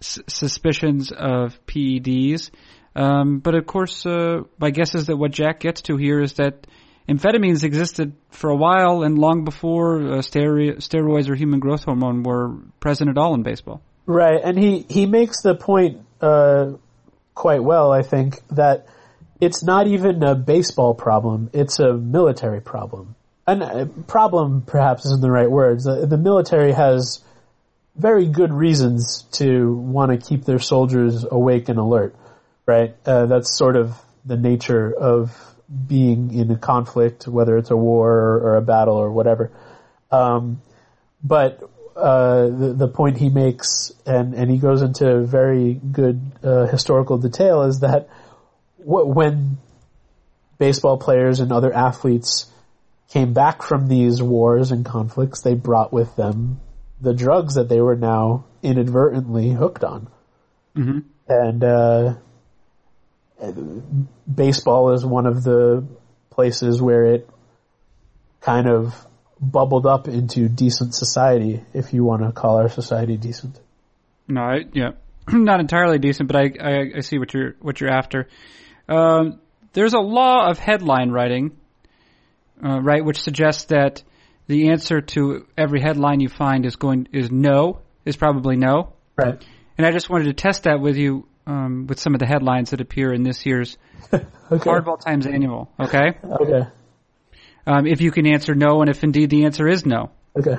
s- 0.00 0.20
suspicions 0.28 1.12
of 1.12 1.58
PEDs. 1.66 2.50
Um, 2.94 3.38
but 3.38 3.54
of 3.54 3.66
course, 3.66 4.04
uh, 4.04 4.42
my 4.58 4.70
guess 4.70 4.94
is 4.94 5.06
that 5.06 5.16
what 5.16 5.30
Jack 5.30 5.60
gets 5.60 5.82
to 5.82 5.96
here 5.96 6.20
is 6.20 6.34
that 6.34 6.66
amphetamines 7.08 7.64
existed 7.64 8.14
for 8.30 8.50
a 8.50 8.56
while 8.56 9.02
and 9.02 9.18
long 9.18 9.44
before 9.44 9.96
uh, 9.96 10.18
stero- 10.18 10.76
steroids 10.76 11.28
or 11.28 11.34
human 11.34 11.60
growth 11.60 11.84
hormone 11.84 12.22
were 12.22 12.54
present 12.80 13.08
at 13.10 13.18
all 13.18 13.34
in 13.34 13.42
baseball. 13.42 13.82
Right, 14.04 14.40
and 14.42 14.58
he 14.58 14.84
he 14.88 15.06
makes 15.06 15.42
the 15.42 15.54
point 15.54 16.00
uh, 16.20 16.72
quite 17.34 17.62
well. 17.62 17.92
I 17.92 18.02
think 18.02 18.40
that 18.50 18.86
it's 19.40 19.62
not 19.62 19.86
even 19.86 20.22
a 20.22 20.34
baseball 20.34 20.94
problem; 20.94 21.50
it's 21.52 21.78
a 21.78 21.94
military 21.94 22.60
problem. 22.60 23.14
And 23.46 23.62
uh, 23.62 23.86
problem 24.06 24.62
perhaps 24.62 25.04
isn't 25.04 25.20
the 25.20 25.30
right 25.30 25.50
words. 25.50 25.84
The, 25.84 26.06
the 26.06 26.16
military 26.16 26.72
has 26.72 27.20
very 27.96 28.26
good 28.26 28.52
reasons 28.52 29.22
to 29.32 29.74
want 29.74 30.12
to 30.12 30.26
keep 30.28 30.44
their 30.44 30.58
soldiers 30.58 31.24
awake 31.28 31.68
and 31.68 31.78
alert. 31.78 32.14
Right, 32.64 32.94
uh, 33.04 33.26
that's 33.26 33.58
sort 33.58 33.74
of 33.74 34.00
the 34.24 34.36
nature 34.36 34.94
of 34.94 35.36
being 35.88 36.32
in 36.32 36.48
a 36.52 36.56
conflict, 36.56 37.26
whether 37.26 37.56
it's 37.56 37.72
a 37.72 37.76
war 37.76 38.08
or, 38.08 38.40
or 38.40 38.56
a 38.56 38.62
battle 38.62 38.94
or 38.94 39.10
whatever. 39.10 39.50
Um, 40.12 40.62
but 41.24 41.60
uh, 41.96 42.46
the, 42.46 42.74
the 42.76 42.88
point 42.88 43.18
he 43.18 43.30
makes, 43.30 43.92
and, 44.06 44.34
and 44.34 44.48
he 44.48 44.58
goes 44.58 44.82
into 44.82 45.22
very 45.22 45.74
good 45.74 46.20
uh, 46.44 46.66
historical 46.66 47.18
detail, 47.18 47.62
is 47.62 47.80
that 47.80 48.08
wh- 48.78 49.08
when 49.08 49.58
baseball 50.58 50.98
players 50.98 51.40
and 51.40 51.50
other 51.50 51.72
athletes 51.72 52.46
came 53.12 53.34
back 53.34 53.62
from 53.62 53.88
these 53.88 54.22
wars 54.22 54.70
and 54.70 54.86
conflicts, 54.86 55.42
they 55.42 55.54
brought 55.54 55.92
with 55.92 56.16
them 56.16 56.60
the 56.98 57.12
drugs 57.12 57.56
that 57.56 57.68
they 57.68 57.80
were 57.80 57.96
now 57.96 58.46
inadvertently 58.62 59.50
hooked 59.50 59.84
on. 59.84 60.08
Mm-hmm. 60.74 61.00
And 61.28 61.64
uh, 61.64 62.14
baseball 64.32 64.92
is 64.92 65.04
one 65.04 65.26
of 65.26 65.42
the 65.42 65.86
places 66.30 66.80
where 66.80 67.04
it 67.04 67.28
kind 68.40 68.66
of 68.66 68.94
bubbled 69.38 69.84
up 69.84 70.08
into 70.08 70.48
decent 70.48 70.94
society, 70.94 71.62
if 71.74 71.92
you 71.92 72.04
want 72.04 72.22
to 72.22 72.32
call 72.32 72.56
our 72.56 72.70
society 72.70 73.18
decent. 73.18 73.60
No, 74.26 74.40
I, 74.40 74.60
yeah, 74.72 74.92
not 75.28 75.60
entirely 75.60 75.98
decent, 75.98 76.28
but 76.28 76.36
I, 76.36 76.52
I, 76.60 76.90
I 76.96 77.00
see 77.00 77.18
what 77.18 77.34
you're 77.34 77.56
what 77.60 77.80
you're 77.80 77.90
after. 77.90 78.28
Um, 78.88 79.40
there's 79.74 79.92
a 79.92 80.00
law 80.00 80.48
of 80.48 80.58
headline 80.58 81.10
writing, 81.10 81.56
uh, 82.64 82.80
right, 82.80 83.04
which 83.04 83.20
suggests 83.20 83.64
that 83.64 84.02
the 84.46 84.70
answer 84.70 85.00
to 85.00 85.46
every 85.56 85.80
headline 85.80 86.20
you 86.20 86.28
find 86.28 86.66
is 86.66 86.76
going 86.76 87.08
is 87.12 87.30
no, 87.30 87.80
is 88.04 88.16
probably 88.16 88.56
no. 88.56 88.92
Right. 89.16 89.42
And 89.78 89.86
I 89.86 89.90
just 89.92 90.10
wanted 90.10 90.24
to 90.24 90.32
test 90.34 90.64
that 90.64 90.80
with 90.80 90.96
you 90.96 91.26
um, 91.46 91.86
with 91.88 91.98
some 91.98 92.14
of 92.14 92.20
the 92.20 92.26
headlines 92.26 92.70
that 92.70 92.80
appear 92.80 93.12
in 93.12 93.22
this 93.22 93.44
year's 93.46 93.76
Okay. 94.12 94.24
Hardball 94.70 95.00
Times 95.00 95.26
Annual. 95.26 95.70
Okay, 95.80 96.18
Okay. 96.24 96.68
um, 97.66 97.86
if 97.86 98.00
you 98.00 98.10
can 98.10 98.26
answer 98.26 98.54
no, 98.54 98.80
and 98.80 98.90
if 98.90 99.02
indeed 99.02 99.30
the 99.30 99.44
answer 99.44 99.66
is 99.66 99.86
no. 99.86 100.10
Okay. 100.38 100.56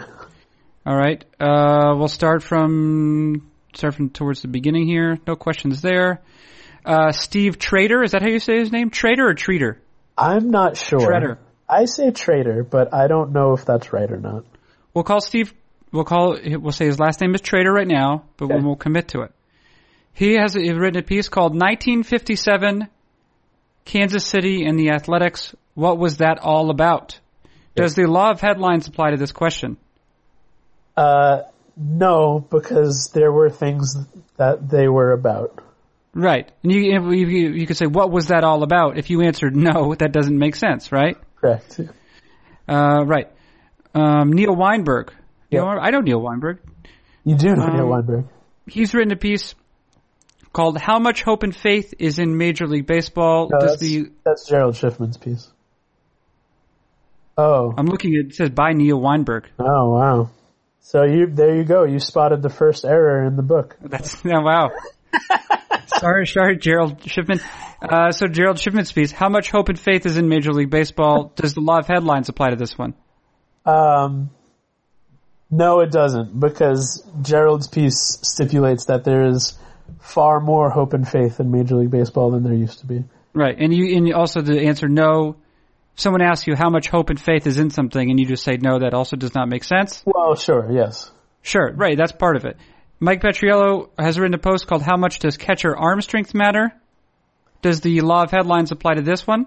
All 0.85 0.95
right. 0.95 1.23
Uh, 1.39 1.93
we'll 1.97 2.07
start 2.07 2.43
from 2.43 3.49
start 3.73 3.95
from 3.95 4.09
towards 4.09 4.41
the 4.41 4.47
beginning 4.47 4.87
here. 4.87 5.17
No 5.25 5.35
questions 5.35 5.81
there. 5.81 6.21
Uh, 6.85 7.11
Steve 7.11 7.57
Trader, 7.57 8.03
is 8.03 8.11
that 8.11 8.21
how 8.21 8.27
you 8.27 8.39
say 8.39 8.59
his 8.59 8.71
name? 8.71 8.89
Trader 8.89 9.27
or 9.29 9.33
Treater? 9.35 9.77
I'm 10.17 10.51
not 10.51 10.75
sure. 10.75 10.99
Treader. 10.99 11.39
I 11.81 11.85
say 11.85 12.11
traitor, 12.11 12.63
but 12.63 12.93
I 12.93 13.07
don't 13.07 13.31
know 13.31 13.53
if 13.53 13.65
that's 13.65 13.91
right 13.93 14.09
or 14.11 14.17
not. 14.19 14.45
We'll 14.93 15.03
call 15.03 15.21
Steve. 15.21 15.53
We'll 15.91 16.03
call. 16.03 16.37
We'll 16.43 16.71
say 16.71 16.85
his 16.85 16.99
last 16.99 17.21
name 17.21 17.33
is 17.35 17.41
Trader 17.41 17.71
right 17.71 17.87
now, 17.87 18.25
but 18.37 18.45
Okay. 18.45 18.55
we 18.55 18.61
will 18.63 18.75
commit 18.75 19.09
to 19.09 19.21
it. 19.21 19.31
He 20.13 20.33
has 20.35 20.55
written 20.55 20.97
a 20.97 21.03
piece 21.03 21.29
called 21.29 21.53
1957 21.53 22.87
Kansas 23.85 24.25
City 24.25 24.65
and 24.65 24.77
the 24.77 24.91
Athletics. 24.91 25.55
What 25.73 25.97
was 25.97 26.17
that 26.17 26.39
all 26.39 26.69
about? 26.69 27.19
Does 27.75 27.95
the 27.95 28.05
law 28.05 28.29
of 28.29 28.39
headlines 28.39 28.87
apply 28.87 29.11
to 29.11 29.17
this 29.17 29.31
question? 29.31 29.77
Uh, 30.95 31.41
no, 31.75 32.39
because 32.51 33.09
there 33.15 33.31
were 33.31 33.49
things 33.49 33.95
that 34.37 34.69
they 34.69 34.87
were 34.87 35.11
about. 35.11 35.59
Right. 36.13 36.51
And 36.61 36.71
you, 36.71 36.81
you 37.11 37.25
you 37.53 37.65
could 37.65 37.77
say, 37.77 37.87
what 37.87 38.11
was 38.11 38.27
that 38.27 38.43
all 38.43 38.61
about? 38.61 38.99
If 38.99 39.09
you 39.09 39.21
answered 39.21 39.55
no, 39.55 39.95
that 39.95 40.11
doesn't 40.11 40.37
make 40.37 40.55
sense, 40.55 40.91
right? 40.91 41.17
Correct. 41.43 41.79
Uh, 42.67 43.03
right. 43.05 43.29
Um, 43.93 44.31
Neil 44.31 44.55
Weinberg. 44.55 45.11
You 45.49 45.59
Yep. 45.59 45.63
know, 45.63 45.69
I 45.81 45.89
know 45.91 45.99
Neil 45.99 46.21
Weinberg. 46.21 46.59
You 47.23 47.35
do 47.35 47.53
know 47.55 47.67
Neil 47.67 47.83
Um, 47.83 47.89
Weinberg. 47.89 48.25
He's 48.67 48.93
written 48.93 49.11
a 49.11 49.17
piece 49.17 49.53
called 50.53 50.77
"How 50.77 50.99
Much 50.99 51.21
Hope 51.23 51.43
and 51.43 51.55
Faith 51.55 51.93
Is 51.99 52.17
in 52.19 52.37
Major 52.37 52.65
League 52.65 52.87
Baseball." 52.87 53.49
No, 53.51 53.59
Does 53.59 53.71
that's, 53.71 53.81
the 53.81 54.11
that's 54.23 54.47
Gerald 54.47 54.75
Schifman's 54.75 55.17
piece. 55.17 55.51
Oh. 57.37 57.73
I'm 57.77 57.87
looking 57.87 58.15
at 58.15 58.27
it 58.27 58.35
says 58.35 58.49
by 58.51 58.71
Neil 58.73 58.99
Weinberg. 58.99 59.47
Oh 59.59 59.89
wow. 59.91 60.29
So 60.79 61.03
you 61.03 61.27
there 61.27 61.55
you 61.55 61.63
go. 61.63 61.83
You 61.83 61.99
spotted 61.99 62.41
the 62.41 62.49
first 62.49 62.85
error 62.85 63.25
in 63.25 63.35
the 63.35 63.41
book. 63.43 63.75
That's 63.81 64.15
oh, 64.25 64.41
wow. 64.41 64.71
sorry, 65.87 66.27
sorry, 66.27 66.57
Gerald 66.57 66.99
Schifman. 67.01 67.41
Uh, 67.81 68.11
so 68.11 68.27
Gerald 68.27 68.57
Schifman's 68.57 68.91
piece: 68.91 69.11
"How 69.11 69.29
much 69.29 69.51
hope 69.51 69.69
and 69.69 69.79
faith 69.79 70.05
is 70.05 70.17
in 70.17 70.29
Major 70.29 70.53
League 70.53 70.69
Baseball?" 70.69 71.31
Does 71.35 71.53
the 71.53 71.61
law 71.61 71.79
of 71.79 71.87
headlines 71.87 72.29
apply 72.29 72.51
to 72.51 72.55
this 72.55 72.77
one? 72.77 72.93
Um, 73.65 74.29
no, 75.51 75.81
it 75.81 75.91
doesn't 75.91 76.39
because 76.39 77.05
Gerald's 77.21 77.67
piece 77.67 78.19
stipulates 78.21 78.85
that 78.85 79.03
there 79.03 79.25
is 79.25 79.57
far 79.99 80.39
more 80.39 80.69
hope 80.69 80.93
and 80.93 81.07
faith 81.07 81.39
in 81.39 81.51
Major 81.51 81.75
League 81.75 81.91
Baseball 81.91 82.31
than 82.31 82.43
there 82.43 82.53
used 82.53 82.79
to 82.79 82.85
be. 82.85 83.03
Right, 83.33 83.55
and 83.57 83.73
you 83.73 83.97
and 83.97 84.13
also 84.13 84.41
the 84.41 84.61
answer 84.61 84.87
no 84.87 85.35
someone 85.95 86.21
asks 86.21 86.47
you 86.47 86.55
how 86.55 86.69
much 86.69 86.87
hope 86.87 87.09
and 87.09 87.19
faith 87.19 87.47
is 87.47 87.59
in 87.59 87.69
something, 87.69 88.09
and 88.09 88.19
you 88.19 88.25
just 88.25 88.43
say 88.43 88.57
no, 88.59 88.79
that 88.79 88.93
also 88.93 89.15
does 89.15 89.35
not 89.35 89.47
make 89.47 89.63
sense. 89.63 90.01
Well, 90.05 90.35
sure, 90.35 90.71
yes. 90.71 91.11
Sure, 91.41 91.71
right, 91.73 91.97
that's 91.97 92.11
part 92.11 92.35
of 92.35 92.45
it. 92.45 92.57
Mike 93.03 93.21
Petriello 93.21 93.89
has 93.99 94.17
written 94.17 94.33
a 94.33 94.37
post 94.37 94.65
called 94.65 94.81
"How 94.81 94.95
much 94.95 95.19
does 95.19 95.35
catcher 95.35 95.75
arm 95.75 95.99
strength 96.01 96.33
matter?" 96.33 96.71
Does 97.61 97.81
the 97.81 97.99
law 97.99 98.23
of 98.23 98.31
headlines 98.31 98.71
apply 98.71 98.93
to 98.95 99.01
this 99.01 99.27
one? 99.27 99.45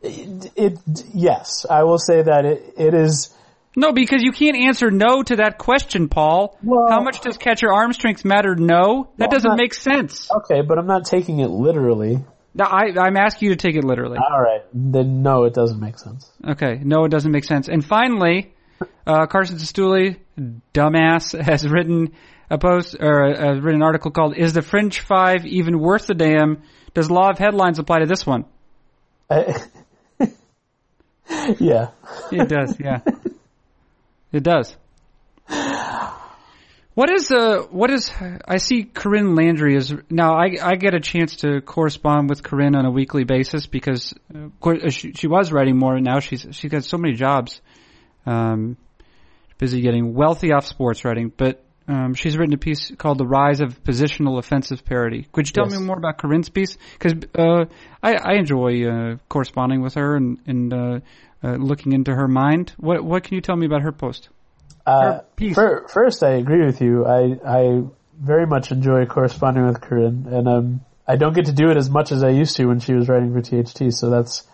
It, 0.00 0.52
it 0.54 0.78
yes, 1.12 1.66
I 1.68 1.82
will 1.82 1.98
say 1.98 2.22
that 2.22 2.44
it, 2.44 2.74
it 2.76 2.94
is. 2.94 3.34
No, 3.76 3.92
because 3.92 4.22
you 4.22 4.30
can't 4.30 4.56
answer 4.56 4.92
no 4.92 5.24
to 5.24 5.36
that 5.36 5.58
question, 5.58 6.08
Paul. 6.08 6.56
Well- 6.62 6.86
How 6.88 7.02
much 7.02 7.20
does 7.20 7.36
catcher 7.36 7.72
arm 7.72 7.92
strength 7.92 8.24
matter? 8.24 8.54
No, 8.54 9.08
that 9.16 9.24
Well, 9.24 9.28
doesn't 9.30 9.50
not- 9.50 9.58
make 9.58 9.74
sense. 9.74 10.30
Okay, 10.30 10.60
but 10.62 10.78
I'm 10.78 10.86
not 10.86 11.04
taking 11.06 11.40
it 11.40 11.48
literally. 11.50 12.24
No, 12.54 12.64
I, 12.64 12.92
I'm 12.96 13.16
asking 13.16 13.48
you 13.48 13.56
to 13.56 13.60
take 13.60 13.74
it 13.74 13.82
literally. 13.82 14.18
All 14.18 14.40
right, 14.40 14.62
then 14.72 15.22
no, 15.22 15.42
it 15.44 15.54
doesn't 15.54 15.80
make 15.80 15.98
sense. 15.98 16.30
Okay, 16.46 16.80
no, 16.84 17.04
it 17.04 17.08
doesn't 17.08 17.32
make 17.32 17.44
sense. 17.44 17.66
And 17.68 17.84
finally, 17.84 18.54
uh, 19.04 19.26
Carson 19.26 19.56
Cistulli, 19.56 20.18
dumbass, 20.72 21.36
has 21.44 21.68
written 21.68 22.12
a 22.50 22.58
post 22.58 22.96
or 23.00 23.24
uh, 23.24 23.54
written 23.54 23.80
an 23.80 23.82
article 23.82 24.10
called 24.10 24.36
"Is 24.36 24.52
the 24.52 24.62
Fringe 24.62 25.00
Five 25.00 25.46
even 25.46 25.78
worth 25.78 26.06
the 26.06 26.14
damn?" 26.14 26.62
Does 26.94 27.10
law 27.10 27.30
of 27.30 27.38
headlines 27.38 27.78
apply 27.78 28.00
to 28.00 28.06
this 28.06 28.24
one? 28.24 28.44
I, 29.28 29.62
yeah. 31.58 31.88
It 32.30 32.48
does, 32.48 32.78
yeah. 32.78 33.00
It 34.32 34.42
does. 34.42 34.76
What 36.94 37.10
is 37.10 37.32
uh 37.32 37.62
what 37.70 37.90
is 37.90 38.12
I 38.46 38.58
see 38.58 38.84
Corinne 38.84 39.34
Landrey 39.34 39.76
is 39.76 39.92
now 40.10 40.34
I 40.34 40.56
I 40.62 40.76
get 40.76 40.94
a 40.94 41.00
chance 41.00 41.36
to 41.36 41.60
correspond 41.60 42.30
with 42.30 42.44
Corinne 42.44 42.76
on 42.76 42.84
a 42.86 42.90
weekly 42.90 43.24
basis 43.24 43.66
because 43.66 44.14
uh, 44.32 44.48
co- 44.60 44.76
uh, 44.76 44.90
she, 44.90 45.12
she 45.12 45.26
was 45.26 45.50
writing 45.50 45.76
more 45.76 45.98
now 45.98 46.20
she's 46.20 46.46
she's 46.52 46.70
got 46.70 46.84
so 46.84 46.96
many 46.96 47.14
jobs 47.14 47.60
um 48.26 48.76
busy 49.58 49.80
getting 49.80 50.14
wealthy 50.14 50.52
off 50.52 50.66
sports 50.66 51.04
writing 51.04 51.32
but 51.36 51.64
um 51.88 52.14
she's 52.14 52.36
written 52.38 52.54
a 52.54 52.58
piece 52.58 52.90
called 52.96 53.18
The 53.18 53.26
Rise 53.26 53.60
of 53.60 53.82
Positional 53.84 54.38
Offensive 54.38 54.84
Parity. 54.84 55.26
Could 55.32 55.46
you 55.48 55.52
tell 55.52 55.66
Yes. 55.70 55.78
me 55.80 55.86
more 55.86 55.98
about 55.98 56.18
Corinne's 56.18 56.48
piece 56.48 56.76
cuz 56.98 57.14
uh 57.38 57.64
I 58.02 58.14
I 58.14 58.32
enjoy 58.34 58.86
uh 58.88 59.16
corresponding 59.28 59.82
with 59.82 59.94
her 59.94 60.16
and 60.16 60.38
and 60.46 60.72
uh, 60.72 61.00
uh 61.42 61.56
looking 61.56 61.92
into 61.92 62.14
her 62.14 62.28
mind. 62.28 62.72
What 62.78 63.04
what 63.04 63.24
can 63.24 63.34
you 63.34 63.40
tell 63.40 63.56
me 63.56 63.66
about 63.66 63.82
her 63.82 63.92
post? 63.92 64.28
Uh, 64.86 65.00
Her 65.00 65.24
piece. 65.36 65.54
fir- 65.54 65.86
first, 65.88 66.22
I 66.22 66.32
agree 66.32 66.64
with 66.64 66.80
you. 66.82 67.06
I 67.06 67.20
I 67.46 67.82
very 68.20 68.46
much 68.46 68.70
enjoy 68.70 69.06
corresponding 69.06 69.64
with 69.66 69.80
Corinne, 69.80 70.26
and 70.30 70.46
um, 70.48 70.80
I 71.08 71.16
don't 71.16 71.32
get 71.34 71.46
to 71.46 71.52
do 71.52 71.70
it 71.70 71.76
as 71.76 71.88
much 71.90 72.12
as 72.12 72.22
I 72.22 72.28
used 72.30 72.56
to 72.56 72.66
when 72.66 72.80
she 72.80 72.92
was 72.94 73.08
writing 73.08 73.32
for 73.32 73.40
THT. 73.40 73.92
So 73.94 74.10
that's 74.10 74.46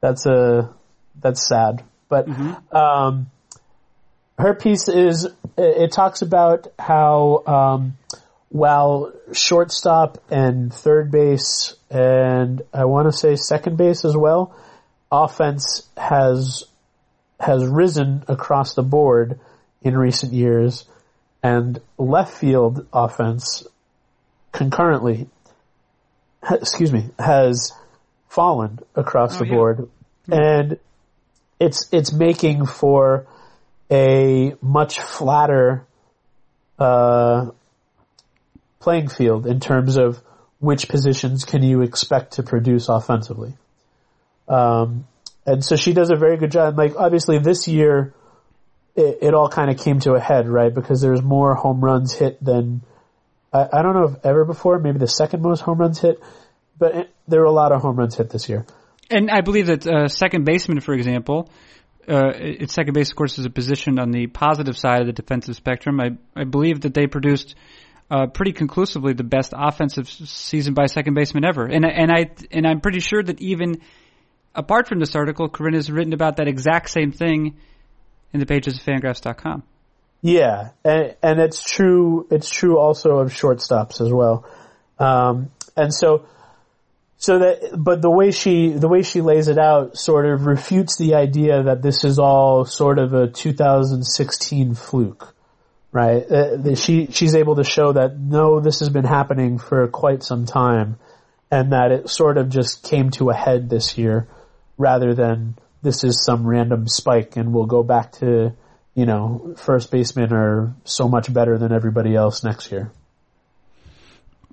that's 0.00 0.24
a 0.26 0.72
that's 1.20 1.42
sad. 1.46 1.82
But 2.08 2.28
um, 2.72 3.26
her 4.38 4.54
piece 4.54 4.88
is 4.88 5.26
it, 5.56 5.92
talks 5.92 6.22
about 6.22 6.66
how 6.78 7.42
um, 7.46 7.96
while 8.48 9.12
shortstop 9.32 10.22
and 10.30 10.72
third 10.72 11.10
base 11.10 11.74
and 11.90 12.62
I 12.72 12.84
want 12.84 13.10
to 13.10 13.16
say 13.16 13.36
second 13.36 13.76
base 13.76 14.04
as 14.04 14.16
well, 14.16 14.54
offense 15.10 15.88
has 15.96 16.64
has 17.38 17.64
risen 17.66 18.24
across 18.28 18.74
the 18.74 18.82
board 18.82 19.38
in 19.82 19.96
recent 19.96 20.32
years, 20.32 20.84
and 21.42 21.80
left 21.98 22.34
field 22.34 22.86
offense 22.92 23.66
concurrently, 24.52 25.28
excuse 26.50 26.92
me, 26.92 27.10
has 27.18 27.72
fallen 28.28 28.80
across 28.94 29.36
Oh, 29.36 29.38
the 29.40 29.46
yeah. 29.46 29.54
board, 29.54 29.88
and 30.30 30.78
it's 31.60 31.88
it's 31.92 32.12
making 32.12 32.66
for 32.66 33.26
a 33.90 34.54
much 34.60 35.00
flatter 35.00 35.86
uh, 36.78 37.50
playing 38.80 39.08
field 39.08 39.46
in 39.46 39.60
terms 39.60 39.96
of 39.96 40.20
which 40.58 40.88
positions 40.88 41.44
can 41.44 41.62
you 41.62 41.82
expect 41.82 42.34
to 42.34 42.42
produce 42.42 42.88
offensively. 42.88 43.54
Um, 44.48 45.06
and 45.44 45.64
so 45.64 45.76
she 45.76 45.92
does 45.92 46.10
a 46.10 46.16
very 46.16 46.36
good 46.36 46.50
job. 46.50 46.76
Like 46.76 46.96
obviously 46.96 47.38
this 47.38 47.68
year, 47.68 48.14
it, 48.94 49.18
it 49.22 49.34
all 49.34 49.48
kind 49.48 49.70
of 49.70 49.78
came 49.78 50.00
to 50.00 50.12
a 50.12 50.20
head, 50.20 50.48
right? 50.48 50.74
Because 50.74 51.00
there's 51.00 51.22
more 51.22 51.54
home 51.54 51.80
runs 51.80 52.12
hit 52.12 52.42
than 52.42 52.82
I, 53.52 53.68
I 53.72 53.82
don't 53.82 53.94
know 53.94 54.04
if 54.04 54.24
ever 54.24 54.44
before. 54.44 54.78
Maybe 54.78 54.98
the 54.98 55.08
second 55.08 55.42
most 55.42 55.60
home 55.60 55.78
runs 55.78 56.00
hit, 56.00 56.20
but 56.78 56.94
it, 56.94 57.14
there 57.28 57.40
were 57.40 57.46
a 57.46 57.52
lot 57.52 57.72
of 57.72 57.82
home 57.82 57.96
runs 57.96 58.16
hit 58.16 58.30
this 58.30 58.48
year. 58.48 58.66
And 59.10 59.30
I 59.30 59.40
believe 59.40 59.66
that 59.66 59.86
uh, 59.86 60.08
second 60.08 60.44
baseman, 60.44 60.80
for 60.80 60.92
example, 60.92 61.48
uh, 62.08 62.32
it's 62.34 62.74
second 62.74 62.94
base, 62.94 63.10
of 63.10 63.16
course, 63.16 63.38
is 63.38 63.44
a 63.44 63.50
position 63.50 63.98
on 63.98 64.10
the 64.10 64.26
positive 64.26 64.78
side 64.78 65.00
of 65.00 65.06
the 65.06 65.12
defensive 65.12 65.56
spectrum. 65.56 66.00
I 66.00 66.10
I 66.34 66.44
believe 66.44 66.82
that 66.82 66.94
they 66.94 67.06
produced 67.06 67.54
uh, 68.10 68.26
pretty 68.26 68.52
conclusively 68.52 69.12
the 69.12 69.24
best 69.24 69.52
offensive 69.56 70.08
season 70.08 70.74
by 70.74 70.86
second 70.86 71.14
baseman 71.14 71.44
ever. 71.44 71.66
And 71.66 71.84
and 71.84 72.10
I 72.12 72.30
and 72.52 72.66
I'm 72.66 72.80
pretty 72.80 73.00
sure 73.00 73.22
that 73.22 73.40
even 73.40 73.80
apart 74.54 74.88
from 74.88 74.98
this 74.98 75.14
article, 75.14 75.48
Corinne 75.48 75.74
has 75.74 75.90
written 75.90 76.12
about 76.12 76.36
that 76.36 76.48
exact 76.48 76.90
same 76.90 77.12
thing 77.12 77.56
in 78.32 78.40
the 78.40 78.46
pages 78.46 78.78
of 78.78 78.84
Fangraphs.com. 78.84 79.62
Yeah, 80.22 80.70
and, 80.84 81.16
and 81.22 81.40
it's 81.40 81.62
true. 81.62 82.26
It's 82.30 82.48
true 82.50 82.78
also 82.78 83.18
of 83.18 83.32
shortstops 83.32 84.00
as 84.00 84.12
well. 84.12 84.44
Um, 84.98 85.50
and 85.76 85.92
so, 85.92 86.26
so 87.18 87.38
that, 87.38 87.70
but 87.76 88.02
the 88.02 88.10
way 88.10 88.30
she 88.30 88.70
the 88.70 88.88
way 88.88 89.02
she 89.02 89.20
lays 89.20 89.48
it 89.48 89.58
out 89.58 89.96
sort 89.96 90.26
of 90.26 90.46
refutes 90.46 90.96
the 90.96 91.14
idea 91.14 91.62
that 91.64 91.82
this 91.82 92.04
is 92.04 92.18
all 92.18 92.64
sort 92.64 92.98
of 92.98 93.14
a 93.14 93.28
2016 93.28 94.74
fluke, 94.74 95.34
right? 95.92 96.30
Uh, 96.30 96.74
she 96.74 97.06
she's 97.10 97.34
able 97.34 97.56
to 97.56 97.64
show 97.64 97.92
that 97.92 98.18
no, 98.18 98.60
this 98.60 98.80
has 98.80 98.90
been 98.90 99.04
happening 99.04 99.58
for 99.58 99.88
quite 99.88 100.22
some 100.22 100.44
time, 100.44 100.98
and 101.50 101.72
that 101.72 101.90
it 101.90 102.10
sort 102.10 102.38
of 102.38 102.48
just 102.48 102.82
came 102.82 103.10
to 103.12 103.30
a 103.30 103.34
head 103.34 103.70
this 103.70 103.96
year, 103.96 104.28
rather 104.76 105.14
than 105.14 105.56
this 105.82 106.04
is 106.04 106.24
some 106.24 106.46
random 106.46 106.86
spike 106.88 107.36
and 107.36 107.52
we'll 107.52 107.66
go 107.66 107.82
back 107.82 108.12
to 108.12 108.52
you 108.96 109.04
know, 109.04 109.54
first 109.58 109.90
basemen 109.90 110.32
are 110.32 110.74
so 110.84 111.06
much 111.06 111.32
better 111.32 111.58
than 111.58 111.70
everybody 111.70 112.16
else 112.16 112.42
next 112.42 112.72
year. 112.72 112.90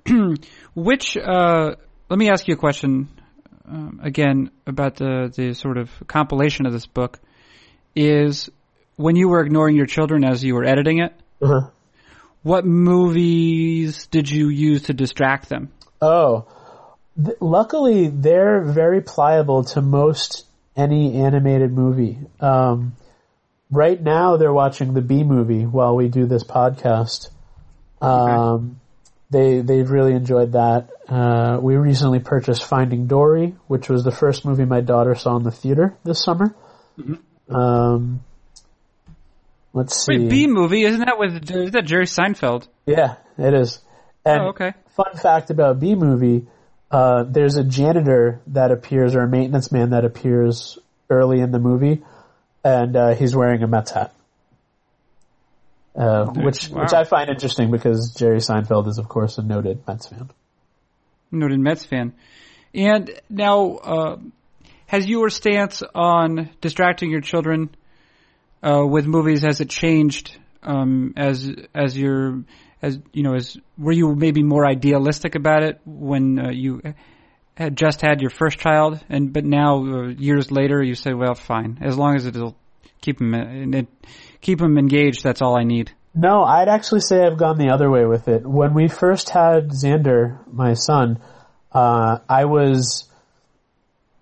Which, 0.74 1.16
uh, 1.16 1.76
let 2.08 2.18
me 2.18 2.30
ask 2.30 2.46
you 2.48 2.54
a 2.54 2.58
question 2.58 3.08
um, 3.68 4.00
again 4.02 4.50
about 4.66 4.96
the, 4.96 5.32
the 5.34 5.54
sort 5.54 5.78
of 5.78 5.90
compilation 6.06 6.66
of 6.66 6.72
this 6.72 6.86
book. 6.86 7.18
Is 7.96 8.50
when 8.96 9.14
you 9.16 9.28
were 9.28 9.40
ignoring 9.44 9.76
your 9.76 9.86
children 9.86 10.24
as 10.24 10.42
you 10.42 10.54
were 10.54 10.64
editing 10.64 10.98
it, 10.98 11.12
Uh-huh. 11.40 11.68
what 12.42 12.64
movies 12.66 14.06
did 14.08 14.28
you 14.30 14.48
use 14.48 14.82
to 14.84 14.92
distract 14.94 15.48
them? 15.48 15.70
Oh, 16.02 16.46
th- 17.16 17.36
luckily 17.40 18.08
they're 18.08 18.62
very 18.62 19.00
pliable 19.00 19.62
to 19.64 19.80
most 19.80 20.44
any 20.76 21.14
animated 21.22 21.72
movie. 21.72 22.18
Um, 22.40 22.96
right 23.70 24.00
now 24.02 24.36
they're 24.36 24.52
watching 24.52 24.92
the 24.92 25.00
Bee 25.02 25.22
Movie 25.22 25.64
while 25.64 25.94
we 25.94 26.08
do 26.08 26.26
this 26.26 26.42
podcast. 26.42 27.28
Um, 28.02 28.80
they 29.30 29.60
they've 29.60 29.88
really 29.90 30.12
enjoyed 30.14 30.52
that. 30.52 30.90
Uh, 31.08 31.58
we 31.60 31.76
recently 31.76 32.20
purchased 32.20 32.64
Finding 32.64 33.06
Dory, 33.06 33.54
which 33.66 33.88
was 33.88 34.04
the 34.04 34.10
first 34.12 34.44
movie 34.44 34.64
my 34.64 34.80
daughter 34.80 35.14
saw 35.14 35.36
in 35.36 35.42
the 35.42 35.50
theater 35.50 35.94
this 36.04 36.22
summer. 36.22 36.54
Um, 37.48 38.22
let's 39.72 40.04
see. 40.04 40.18
Wait, 40.18 40.30
Bee 40.30 40.46
Movie 40.46 40.84
isn't 40.84 41.00
that 41.00 41.18
with 41.18 41.50
is 41.50 41.72
that 41.72 41.84
Jerry 41.84 42.06
Seinfeld? 42.06 42.68
Yeah, 42.86 43.16
it 43.38 43.54
is. 43.54 43.80
And 44.24 44.42
Oh, 44.42 44.46
okay. 44.48 44.72
fun 44.96 45.16
fact 45.20 45.50
about 45.50 45.80
Bee 45.80 45.94
Movie, 45.94 46.46
uh, 46.90 47.24
there's 47.24 47.56
a 47.56 47.64
janitor 47.64 48.40
that 48.48 48.70
appears 48.70 49.14
or 49.14 49.22
a 49.22 49.28
maintenance 49.28 49.70
man 49.70 49.90
that 49.90 50.04
appears 50.04 50.78
early 51.10 51.40
in 51.40 51.50
the 51.50 51.58
movie, 51.58 52.02
and 52.62 52.96
uh, 52.96 53.14
he's 53.14 53.36
wearing 53.36 53.62
a 53.62 53.66
Mets 53.66 53.90
hat. 53.90 54.13
Uh, 55.94 56.26
which 56.26 56.70
Wow. 56.70 56.82
which 56.82 56.92
I 56.92 57.04
find 57.04 57.30
interesting 57.30 57.70
because 57.70 58.14
Jerry 58.14 58.38
Seinfeld 58.38 58.88
is 58.88 58.98
of 58.98 59.08
course 59.08 59.38
a 59.38 59.42
noted 59.42 59.86
Mets 59.86 60.08
fan. 60.08 60.30
Noted 61.30 61.60
Mets 61.60 61.84
fan. 61.84 62.14
And 62.74 63.10
now, 63.30 63.76
uh, 63.76 64.16
has 64.86 65.06
your 65.06 65.30
stance 65.30 65.82
on 65.94 66.50
distracting 66.60 67.10
your 67.10 67.20
children 67.20 67.70
uh, 68.62 68.84
with 68.86 69.06
movies 69.06 69.42
has 69.42 69.60
it 69.60 69.68
changed 69.68 70.36
um, 70.62 71.12
as 71.16 71.50
as 71.74 71.96
your 71.96 72.44
as 72.82 72.98
you 73.12 73.22
know 73.22 73.34
as 73.34 73.56
were 73.76 73.92
you 73.92 74.14
maybe 74.14 74.42
more 74.42 74.66
idealistic 74.66 75.34
about 75.34 75.62
it 75.62 75.80
when 75.84 76.38
uh, 76.38 76.50
you 76.50 76.80
had 77.56 77.76
just 77.76 78.00
had 78.00 78.20
your 78.20 78.30
first 78.30 78.58
child 78.58 79.04
and 79.08 79.32
but 79.32 79.44
now 79.44 79.78
uh, 79.78 80.08
years 80.08 80.50
later 80.50 80.82
you 80.82 80.94
say 80.94 81.12
well 81.12 81.34
fine 81.34 81.78
as 81.82 81.96
long 81.96 82.16
as 82.16 82.26
it'll 82.26 82.56
keep 83.04 83.18
them 83.18 83.86
keep 84.40 84.58
them 84.58 84.78
engaged 84.78 85.22
that's 85.22 85.42
all 85.42 85.56
I 85.56 85.64
need. 85.64 85.92
No, 86.14 86.44
I'd 86.44 86.68
actually 86.68 87.00
say 87.00 87.24
I've 87.24 87.38
gone 87.38 87.58
the 87.58 87.70
other 87.70 87.90
way 87.90 88.04
with 88.04 88.28
it. 88.28 88.46
When 88.46 88.72
we 88.72 88.86
first 88.86 89.30
had 89.30 89.70
Xander, 89.70 90.38
my 90.46 90.74
son, 90.74 91.20
uh, 91.72 92.18
I 92.28 92.44
was, 92.44 93.08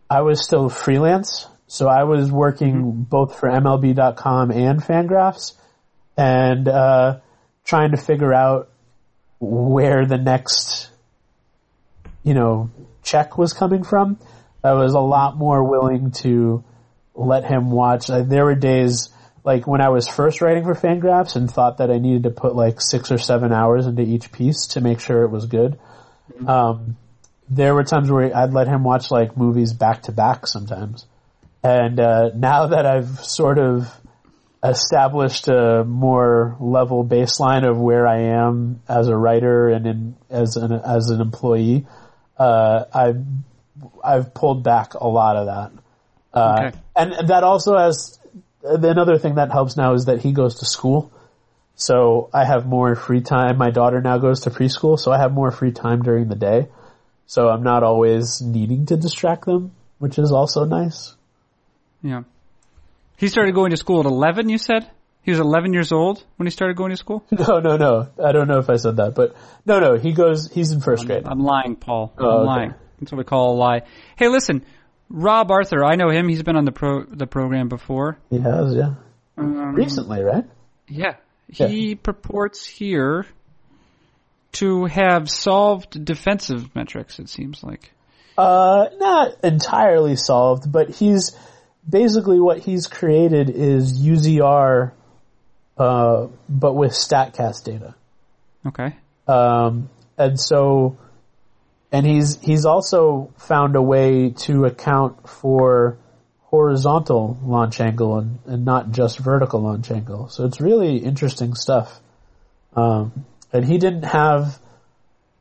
I 0.09 0.23
was 0.23 0.42
still 0.42 0.71
freelance, 0.71 1.47
So 1.66 1.88
I 1.88 2.05
was 2.05 2.33
working 2.33 3.03
both 3.03 3.38
for 3.38 3.51
MLB.com 3.51 4.51
and 4.51 4.83
Fangraphs, 4.83 5.53
and 6.16 6.66
uh, 6.66 7.21
trying 7.64 7.90
to 7.90 7.99
figure 7.99 8.33
out 8.33 8.71
where 9.38 10.07
the 10.07 10.18
next, 10.18 10.88
you 12.23 12.33
know, 12.33 12.71
check 13.03 13.37
was 13.37 13.53
coming 13.53 13.85
from. 13.85 14.18
I 14.64 14.73
was 14.73 14.95
a 14.95 15.01
lot 15.01 15.37
more 15.37 15.62
willing 15.68 16.12
to 16.23 16.64
let 17.14 17.44
him 17.44 17.70
watch. 17.70 18.09
Like, 18.09 18.29
there 18.29 18.44
were 18.44 18.55
days 18.55 19.09
like 19.44 19.66
when 19.66 19.81
I 19.81 19.88
was 19.88 20.09
first 20.09 20.40
writing 20.40 20.64
for 20.64 20.75
Fangraphs 20.75 21.37
and 21.37 21.51
thought 21.51 21.79
that 21.79 21.90
I 21.90 21.98
needed 21.98 22.25
to 22.25 22.31
put 22.31 22.55
like 22.55 22.81
six 22.81 23.11
or 23.11 23.18
seven 23.18 23.53
hours 23.53 23.87
into 23.87 24.03
each 24.03 24.31
piece 24.31 24.68
to 24.68 24.81
make 24.81 25.01
sure 25.01 25.25
it 25.25 25.31
was 25.31 25.46
good. 25.46 25.79
Um, 26.46 26.96
there 27.48 27.75
were 27.75 27.85
times 27.85 28.11
where 28.11 28.35
I'd 28.35 28.53
let 28.53 28.68
him 28.68 28.85
watch 28.85 29.11
like 29.11 29.37
movies 29.37 29.72
back 29.72 30.03
to 30.03 30.12
back 30.12 30.46
sometimes. 30.46 31.07
And 31.62 32.01
uh, 32.01 32.31
now 32.35 32.68
that 32.68 32.87
I've 32.87 33.25
sort 33.25 33.59
of 33.59 33.92
established 34.64 35.48
a 35.48 35.85
more 35.85 36.57
level 36.61 37.05
baseline 37.05 37.68
of 37.68 37.79
where 37.79 38.07
I 38.07 38.22
am 38.44 38.81
as 38.88 39.09
a 39.09 39.16
writer 39.16 39.68
and 39.68 39.87
in, 39.87 40.16
as 40.31 40.57
an 40.57 40.72
as 40.72 41.11
an 41.11 41.20
employee, 41.20 41.87
uh, 42.38 42.85
I've 42.92 43.25
I've 44.03 44.35
pulled 44.35 44.62
back 44.62 44.94
a 44.94 45.07
lot 45.07 45.37
of 45.37 45.46
that. 45.46 45.82
Uh, 46.33 46.57
Okay. 46.68 46.79
And 46.95 47.29
that 47.29 47.42
also 47.42 47.77
has 47.77 48.18
another 48.64 49.18
thing 49.18 49.37
that 49.37 49.51
helps 49.51 49.77
now 49.77 49.95
is 49.95 50.07
that 50.07 50.21
he 50.21 50.33
goes 50.33 50.57
to 50.57 50.64
school. 50.66 51.11
So 51.75 52.29
I 52.33 52.45
have 52.45 52.66
more 52.66 52.95
free 52.95 53.23
time. 53.23 53.57
My 53.59 53.71
daughter 53.71 54.01
now 54.01 54.18
goes 54.18 54.40
to 54.42 54.51
preschool, 54.51 54.99
so 54.99 55.11
I 55.11 55.18
have 55.18 55.33
more 55.33 55.51
free 55.51 55.73
time 55.73 56.03
during 56.03 56.29
the 56.29 56.37
day. 56.37 56.68
So 57.27 57.49
I'm 57.49 57.62
not 57.62 57.83
always 57.83 58.42
needing 58.42 58.87
to 58.87 58.97
distract 58.97 59.47
them, 59.47 59.73
which 59.99 60.18
is 60.18 60.33
also 60.33 60.64
nice. 60.64 61.14
Yeah. 62.03 62.25
He 63.16 63.29
started 63.29 63.55
going 63.55 63.71
to 63.71 63.77
school 63.77 64.01
at 64.01 64.07
11, 64.07 64.49
you 64.49 64.59
said? 64.59 64.88
He 65.23 65.31
was 65.31 65.40
11 65.40 65.73
years 65.73 65.92
old 65.92 66.23
when 66.37 66.47
he 66.47 66.51
started 66.51 66.77
going 66.77 66.90
to 66.90 66.97
school? 66.97 67.25
No, 67.31 67.61
no, 67.61 67.77
no. 67.77 68.09
I 68.23 68.33
don't 68.33 68.49
know 68.49 68.59
if 68.59 68.68
I 68.68 68.77
said 68.77 68.97
that, 68.97 69.14
but 69.14 69.35
no, 69.64 69.79
no. 69.79 69.97
He 69.97 70.12
goes. 70.12 70.51
He's 70.53 70.73
in 70.73 70.81
first 70.81 71.07
grade. 71.07 71.23
I'm 71.27 71.40
lying, 71.40 71.77
Paul. 71.77 72.12
Oh, 72.18 72.29
I'm 72.29 72.37
okay. 72.38 72.47
lying. 72.47 72.75
That's 73.01 73.12
what 73.12 73.18
we 73.18 73.25
call 73.25 73.55
a 73.55 73.57
lie. 73.57 73.83
Hey, 74.16 74.29
listen, 74.29 74.64
Rob 75.09 75.51
Arthur, 75.51 75.85
I 75.85 75.97
know 75.97 76.11
him. 76.11 76.29
He's 76.29 76.43
been 76.43 76.57
on 76.57 76.65
the 76.65 76.73
pro 76.73 77.05
the 77.05 77.27
program 77.27 77.69
before. 77.69 78.19
He 78.31 78.38
has, 78.38 78.75
yeah. 78.75 78.95
Um, 79.37 79.75
Recently, 79.75 80.23
right? 80.23 80.45
Yeah. 80.88 81.17
He 81.49 81.95
purports 81.95 82.65
here 82.65 83.27
to 84.53 84.87
have 84.87 85.29
solved 85.31 86.03
defensive 86.05 86.75
metrics, 86.75 87.19
it 87.19 87.29
seems 87.29 87.62
like. 87.62 87.93
Uh, 88.38 88.87
not 88.97 89.45
entirely 89.45 90.17
solved, 90.17 90.71
but 90.71 90.91
he's 90.91 91.37
basically 91.88 92.41
what 92.41 92.59
he's 92.59 92.87
created 92.87 93.51
is 93.51 94.01
UZR, 94.03 94.93
uh, 95.77 96.27
but 96.49 96.73
with 96.75 96.93
Statcast 96.93 97.65
data. 97.65 97.95
Okay. 98.67 98.97
Um, 99.29 99.91
and 100.17 100.41
so, 100.41 100.97
and 101.93 102.07
he's 102.07 102.41
he's 102.41 102.65
also 102.65 103.33
found 103.37 103.77
a 103.77 103.83
way 103.83 104.31
to 104.31 104.65
account 104.65 105.29
for 105.29 105.99
horizontal 106.41 107.39
launch 107.43 107.81
angle 107.81 108.19
and, 108.19 108.39
and 108.47 108.65
not 108.65 108.91
just 108.91 109.19
vertical 109.19 109.61
launch 109.61 109.91
angle. 109.91 110.29
So 110.29 110.45
it's 110.45 110.61
really 110.61 110.97
interesting 110.97 111.55
stuff. 111.55 112.01
Um, 112.75 113.27
and 113.53 113.65
he 113.65 113.79
didn't 113.79 114.05
have 114.05 114.59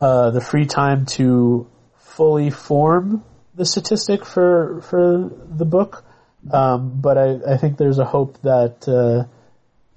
uh, 0.01 0.31
the 0.31 0.41
free 0.41 0.65
time 0.65 1.05
to 1.05 1.67
fully 1.99 2.49
form 2.49 3.23
the 3.55 3.65
statistic 3.65 4.25
for 4.25 4.81
for 4.81 5.31
the 5.49 5.65
book, 5.65 6.03
um, 6.51 6.99
but 6.99 7.17
I, 7.17 7.53
I 7.53 7.57
think 7.57 7.77
there's 7.77 7.99
a 7.99 8.05
hope 8.05 8.41
that 8.41 8.87
uh, 8.87 9.27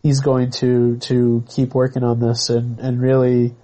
he's 0.02 0.20
going 0.20 0.50
to 0.52 0.98
to 0.98 1.44
keep 1.48 1.74
working 1.74 2.04
on 2.04 2.20
this 2.20 2.50
and 2.50 2.78
and 2.78 3.00
really 3.00 3.54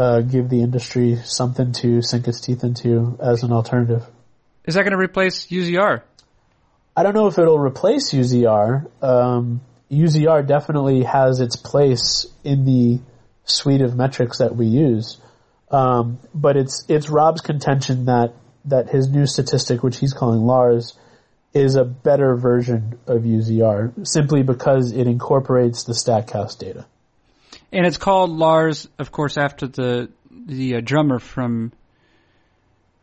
uh, 0.00 0.22
give 0.22 0.48
the 0.48 0.62
industry 0.62 1.16
something 1.24 1.72
to 1.72 2.00
sink 2.00 2.26
its 2.26 2.40
teeth 2.40 2.64
into 2.64 3.18
as 3.20 3.42
an 3.42 3.52
alternative. 3.52 4.06
Is 4.64 4.74
that 4.74 4.82
going 4.82 4.92
to 4.92 4.98
replace 4.98 5.46
UZR? 5.48 6.00
I 6.96 7.02
don't 7.02 7.14
know 7.14 7.26
if 7.26 7.38
it'll 7.38 7.58
replace 7.58 8.10
UZR. 8.10 8.90
Um, 9.02 9.60
UZR 9.90 10.46
definitely 10.46 11.02
has 11.02 11.40
its 11.40 11.56
place 11.56 12.26
in 12.44 12.64
the 12.64 13.00
suite 13.44 13.82
of 13.82 13.94
metrics 13.94 14.38
that 14.38 14.56
we 14.56 14.66
use. 14.66 15.18
Um, 15.70 16.18
but 16.34 16.56
it's 16.56 16.84
it's 16.88 17.10
Rob's 17.10 17.42
contention 17.42 18.06
that 18.06 18.32
that 18.64 18.88
his 18.88 19.08
new 19.08 19.26
statistic, 19.26 19.82
which 19.82 19.98
he's 19.98 20.14
calling 20.14 20.40
Lars, 20.40 20.96
is 21.52 21.74
a 21.74 21.84
better 21.84 22.36
version 22.36 22.98
of 23.06 23.22
UZR 23.22 24.06
simply 24.06 24.42
because 24.42 24.92
it 24.92 25.06
incorporates 25.06 25.84
the 25.84 25.92
Statcast 25.92 26.58
data. 26.58 26.86
And 27.72 27.86
it's 27.86 27.96
called 27.98 28.30
Lars, 28.30 28.88
of 28.98 29.12
course, 29.12 29.36
after 29.38 29.66
the 29.66 30.10
the 30.30 30.76
uh, 30.76 30.80
drummer 30.80 31.18
from 31.18 31.72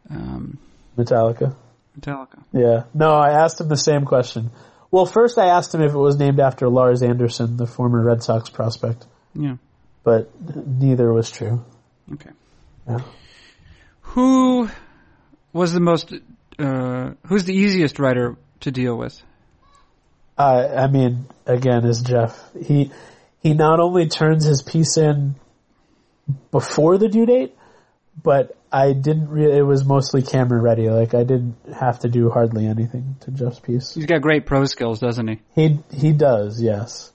um, 0.09 0.57
Metallica. 0.97 1.55
Metallica. 1.99 2.43
Yeah. 2.51 2.83
No, 2.93 3.11
I 3.11 3.43
asked 3.43 3.61
him 3.61 3.69
the 3.69 3.77
same 3.77 4.05
question. 4.05 4.51
Well, 4.91 5.05
first 5.05 5.37
I 5.37 5.47
asked 5.47 5.73
him 5.73 5.81
if 5.81 5.91
it 5.93 5.97
was 5.97 6.17
named 6.17 6.39
after 6.39 6.69
Lars 6.69 7.01
Anderson, 7.03 7.57
the 7.57 7.67
former 7.67 8.03
Red 8.03 8.23
Sox 8.23 8.49
prospect, 8.49 9.05
Yeah. 9.35 9.57
but 10.03 10.29
neither 10.41 11.11
was 11.11 11.29
true. 11.29 11.63
Okay. 12.13 12.29
Yeah. 12.87 12.99
Who 14.01 14.69
was 15.53 15.73
the 15.73 15.81
most? 15.81 16.13
Uh, 16.57 17.11
who's 17.27 17.43
the 17.43 17.53
easiest 17.53 17.99
writer 17.99 18.35
to 18.61 18.71
deal 18.71 18.97
with? 18.97 19.21
Uh, 20.37 20.67
I 20.77 20.87
mean, 20.87 21.25
again, 21.45 21.83
is 21.85 22.01
Jeff. 22.01 22.39
He 22.59 22.91
he 23.47 23.53
not 23.53 23.79
only 23.79 24.07
turns 24.07 24.43
his 24.43 24.61
piece 24.61 24.97
in 24.97 25.35
before 26.51 26.97
the 26.97 27.07
due 27.07 27.25
date, 27.25 27.55
but 28.21 28.57
I 28.71 28.91
didn't 28.91 29.29
really. 29.29 29.57
It 29.57 29.61
was 29.61 29.85
mostly 29.85 30.21
camera 30.21 30.59
ready. 30.59 30.89
Like 30.89 31.13
I 31.13 31.23
didn't 31.23 31.55
have 31.73 31.99
to 31.99 32.09
do 32.09 32.29
hardly 32.29 32.67
anything 32.67 33.15
to 33.21 33.31
Jeff's 33.31 33.59
piece. 33.59 33.93
He's 33.93 34.05
got 34.05 34.21
great 34.21 34.45
pro 34.45 34.65
skills, 34.65 34.99
doesn't 34.99 35.27
he? 35.27 35.39
He 35.55 35.79
he 35.93 36.11
does, 36.11 36.61
yes. 36.61 37.11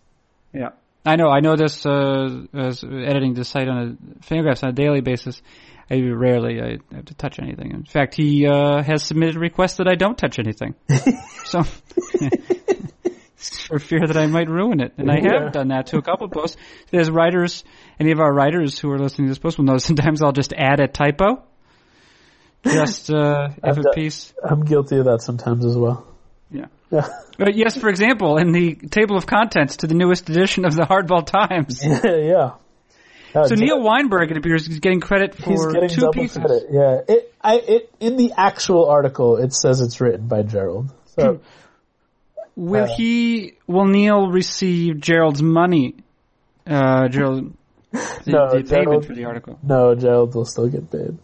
Yeah. 0.54 0.70
I 1.04 1.16
know. 1.16 1.28
I 1.28 1.40
know 1.40 1.56
this 1.56 1.84
uh, 1.84 2.46
editing 2.54 3.34
the 3.34 3.44
site 3.44 3.68
on 3.68 3.98
a 3.98 4.24
Fangraphs 4.24 4.62
on 4.62 4.70
a 4.70 4.72
daily 4.72 5.00
basis. 5.00 5.42
I 5.90 6.00
rarely 6.00 6.62
I 6.62 6.78
have 6.94 7.06
to 7.06 7.14
touch 7.14 7.38
anything. 7.38 7.72
In 7.72 7.84
fact, 7.84 8.14
he 8.14 8.46
uh, 8.46 8.82
has 8.82 9.02
submitted 9.02 9.36
requests 9.36 9.76
that 9.76 9.88
I 9.88 9.96
don't 9.96 10.16
touch 10.16 10.38
anything. 10.38 10.74
so, 11.44 11.64
for 13.50 13.78
fear 13.78 14.06
that 14.06 14.16
I 14.16 14.26
might 14.26 14.48
ruin 14.48 14.80
it, 14.80 14.92
and 14.98 15.10
I 15.10 15.18
Yeah. 15.18 15.44
have 15.44 15.52
done 15.52 15.68
that 15.68 15.86
to 15.88 15.98
a 15.98 16.02
couple 16.02 16.26
of 16.26 16.32
posts. 16.32 16.56
There's 16.90 17.10
writers, 17.10 17.64
any 18.00 18.12
of 18.12 18.20
our 18.20 18.32
writers 18.32 18.78
who 18.78 18.90
are 18.90 18.98
listening 18.98 19.26
to 19.28 19.30
this 19.30 19.38
post 19.38 19.58
will 19.58 19.64
know. 19.64 19.78
Sometimes 19.78 20.22
I'll 20.22 20.32
just 20.32 20.52
add 20.52 20.80
a 20.80 20.88
typo, 20.88 21.42
just 22.64 23.10
uh, 23.10 23.48
if 23.64 23.76
a 23.78 23.82
piece. 23.94 24.32
I'm 24.42 24.64
guilty 24.64 24.98
of 24.98 25.04
that 25.06 25.22
sometimes 25.22 25.64
as 25.64 25.76
well. 25.76 26.06
Yeah. 26.50 26.66
Yeah. 26.90 27.08
But 27.38 27.54
yes, 27.56 27.76
for 27.76 27.88
example, 27.88 28.36
in 28.36 28.52
the 28.52 28.74
table 28.74 29.16
of 29.16 29.26
contents 29.26 29.78
to 29.78 29.86
the 29.86 29.94
newest 29.94 30.28
edition 30.28 30.64
of 30.64 30.74
the 30.76 30.82
Hardball 30.82 31.24
Times. 31.26 31.82
yeah. 32.04 32.52
Uh, 33.34 33.44
So 33.46 33.54
Neil 33.54 33.80
Weinberg, 33.82 34.30
it 34.30 34.36
appears, 34.36 34.68
is 34.68 34.78
getting 34.80 35.00
credit 35.00 35.34
for 35.34 35.48
he's 35.50 35.66
getting 35.66 35.88
two 35.88 36.10
pieces. 36.12 36.36
credit. 36.36 36.64
Yeah. 36.70 37.00
It 37.08 37.34
I 37.40 37.54
it 37.56 37.90
in 37.98 38.16
the 38.18 38.32
actual 38.36 38.86
article 38.90 39.38
it 39.38 39.54
says 39.54 39.80
it's 39.80 40.00
written 40.02 40.28
by 40.28 40.42
Gerald. 40.42 40.92
So 41.18 41.40
Will 42.56 42.84
Uh, 42.84 42.96
he? 42.96 43.54
Will 43.66 43.86
Neil 43.86 44.28
receive 44.30 45.00
Gerald's 45.00 45.42
money? 45.42 45.96
Uh, 46.66 47.08
Gerald, 47.08 47.52
the, 47.92 47.98
No, 48.26 48.50
the 48.50 48.62
payment 48.62 48.68
Gerald- 48.68 49.06
for 49.06 49.14
the 49.14 49.24
article. 49.24 49.58
no, 49.62 49.94
Gerald 49.94 50.34
will 50.34 50.44
still 50.44 50.68
get 50.68 50.90
paid. 50.90 51.16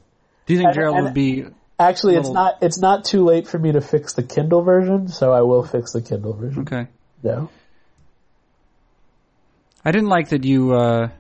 Do 0.46 0.54
you 0.54 0.56
think 0.56 0.68
and- 0.68 0.74
Gerald 0.74 0.96
and- 0.96 1.04
would 1.04 1.14
be? 1.14 1.44
Actually, 1.80 2.16
it's 2.16 2.28
not. 2.30 2.56
It's 2.60 2.80
not 2.80 3.04
too 3.04 3.22
late 3.24 3.46
for 3.46 3.56
me 3.56 3.70
to 3.70 3.80
fix 3.80 4.14
the 4.14 4.24
Kindle 4.24 4.62
version, 4.62 5.06
so 5.06 5.32
I 5.32 5.42
will 5.42 5.62
fix 5.62 5.92
the 5.92 6.02
Kindle 6.02 6.32
version. 6.32 6.62
Okay. 6.62 6.88
Yeah. 7.22 7.46
I 9.84 9.92
didn't 9.92 10.08
like 10.08 10.30
that 10.30 10.44
you 10.44 10.72
uh, 10.74 11.10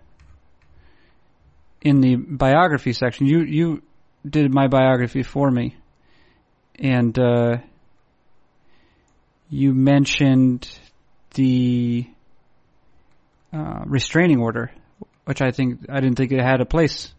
in 1.80 2.00
the 2.00 2.16
biography 2.16 2.92
section. 2.92 3.26
You 3.26 3.42
you 3.42 3.82
did 4.28 4.52
my 4.52 4.66
biography 4.66 5.22
for 5.22 5.48
me, 5.48 5.76
and 6.76 7.16
uh, 7.16 7.58
you 9.50 9.72
mentioned 9.74 10.68
the 11.34 12.06
uh, 13.52 13.82
restraining 13.86 14.40
order, 14.40 14.70
which 15.24 15.40
I 15.40 15.50
think 15.50 15.86
I 15.88 16.00
didn't 16.00 16.16
think 16.16 16.32
it 16.32 16.40
had 16.40 16.60
a 16.60 16.66
place 16.66 17.12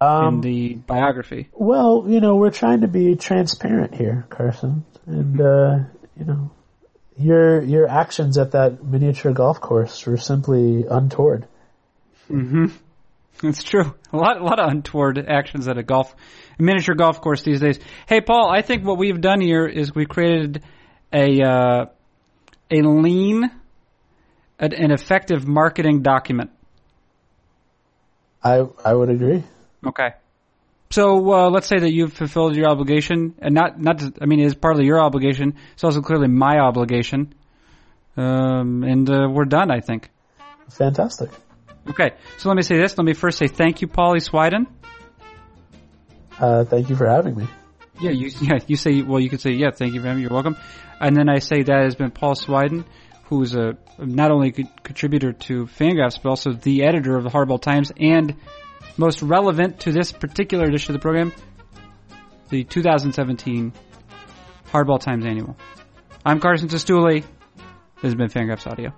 in 0.00 0.06
Um, 0.06 0.40
the 0.40 0.74
biography. 0.74 1.48
well, 1.52 2.04
you 2.06 2.20
know, 2.20 2.36
we're 2.36 2.50
trying 2.50 2.82
to 2.82 2.88
be 2.88 3.16
transparent 3.16 3.94
here, 3.94 4.26
Carson, 4.28 4.84
and 5.06 5.40
uh, 5.40 5.78
you 6.18 6.24
know, 6.24 6.50
your 7.18 7.62
your 7.62 7.88
actions 7.88 8.36
at 8.38 8.52
that 8.52 8.84
miniature 8.84 9.32
golf 9.32 9.60
course 9.60 10.06
were 10.06 10.16
simply 10.18 10.84
untoward. 10.90 11.46
Mm-hmm. 12.30 12.66
It's 13.42 13.62
true. 13.62 13.94
A 14.12 14.16
lot, 14.16 14.40
a 14.40 14.44
lot 14.44 14.58
of 14.58 14.70
untoward 14.70 15.18
actions 15.28 15.68
at 15.68 15.76
a 15.76 15.82
golf, 15.82 16.14
a 16.58 16.62
miniature 16.62 16.94
golf 16.94 17.20
course 17.20 17.42
these 17.42 17.60
days. 17.60 17.78
Hey, 18.06 18.22
Paul, 18.22 18.50
I 18.50 18.62
think 18.62 18.84
what 18.84 18.96
we've 18.96 19.20
done 19.20 19.40
here 19.42 19.66
is 19.66 19.94
we 19.94 20.06
created 20.06 20.62
a 21.12 21.42
uh, 21.42 21.86
a 22.70 22.82
lean, 22.82 23.50
an, 24.58 24.72
an 24.72 24.90
effective 24.90 25.46
marketing 25.46 26.02
document. 26.02 26.50
I 28.42 28.64
I 28.84 28.94
would 28.94 29.10
agree. 29.10 29.42
Okay. 29.86 30.10
So 30.90 31.32
uh, 31.32 31.50
let's 31.50 31.66
say 31.66 31.78
that 31.78 31.92
you've 31.92 32.12
fulfilled 32.12 32.54
your 32.54 32.68
obligation, 32.68 33.34
and 33.40 33.54
not 33.54 33.80
not. 33.80 33.98
To, 33.98 34.12
I 34.20 34.26
mean, 34.26 34.40
it 34.40 34.46
is 34.46 34.54
partly 34.54 34.86
your 34.86 35.00
obligation. 35.00 35.54
It's 35.74 35.84
also 35.84 36.00
clearly 36.00 36.28
my 36.28 36.58
obligation, 36.58 37.34
um, 38.16 38.84
and 38.84 39.10
uh, 39.10 39.28
we're 39.28 39.46
done. 39.46 39.70
I 39.70 39.80
think. 39.80 40.10
Fantastic. 40.70 41.30
Okay, 41.88 42.10
so 42.38 42.48
let 42.48 42.56
me 42.56 42.62
say 42.62 42.76
this. 42.76 42.96
Let 42.98 43.04
me 43.04 43.14
first 43.14 43.38
say 43.38 43.46
thank 43.46 43.80
you, 43.80 43.88
Paulie 43.88 44.20
Swydan. 44.20 44.66
Uh, 46.38 46.64
thank 46.64 46.90
you 46.90 46.96
for 46.96 47.08
having 47.08 47.36
me. 47.36 47.46
Yeah, 48.00 48.10
you 48.10 48.30
yeah 48.40 48.58
you 48.66 48.76
say 48.76 49.02
well 49.02 49.20
you 49.20 49.30
could 49.30 49.40
say 49.40 49.52
yeah 49.52 49.70
thank 49.70 49.94
you 49.94 50.00
for 50.00 50.06
having 50.06 50.18
me 50.18 50.22
you're 50.22 50.32
welcome, 50.32 50.56
and 51.00 51.16
then 51.16 51.28
I 51.28 51.38
say 51.38 51.62
that 51.62 51.84
has 51.84 51.94
been 51.94 52.10
Paul 52.10 52.34
Swydan, 52.34 52.84
who 53.24 53.42
is 53.42 53.54
a 53.54 53.76
not 53.98 54.30
only 54.30 54.48
a 54.48 54.82
contributor 54.82 55.32
to 55.32 55.66
Fangraphs 55.66 56.20
but 56.22 56.28
also 56.28 56.52
the 56.52 56.84
editor 56.84 57.16
of 57.16 57.24
the 57.24 57.30
Hardball 57.30 57.60
Times 57.60 57.92
and 57.98 58.34
most 58.96 59.22
relevant 59.22 59.80
to 59.80 59.92
this 59.92 60.12
particular 60.12 60.66
edition 60.66 60.94
of 60.94 61.00
the 61.00 61.02
program, 61.02 61.32
the 62.50 62.64
2017 62.64 63.72
Hardball 64.72 65.00
Times 65.00 65.24
Annual. 65.24 65.56
I'm 66.24 66.40
Carson 66.40 66.68
Cistulli. 66.68 67.22
This 67.96 68.02
has 68.02 68.14
been 68.14 68.28
Fangraphs 68.28 68.66
Audio. 68.66 68.92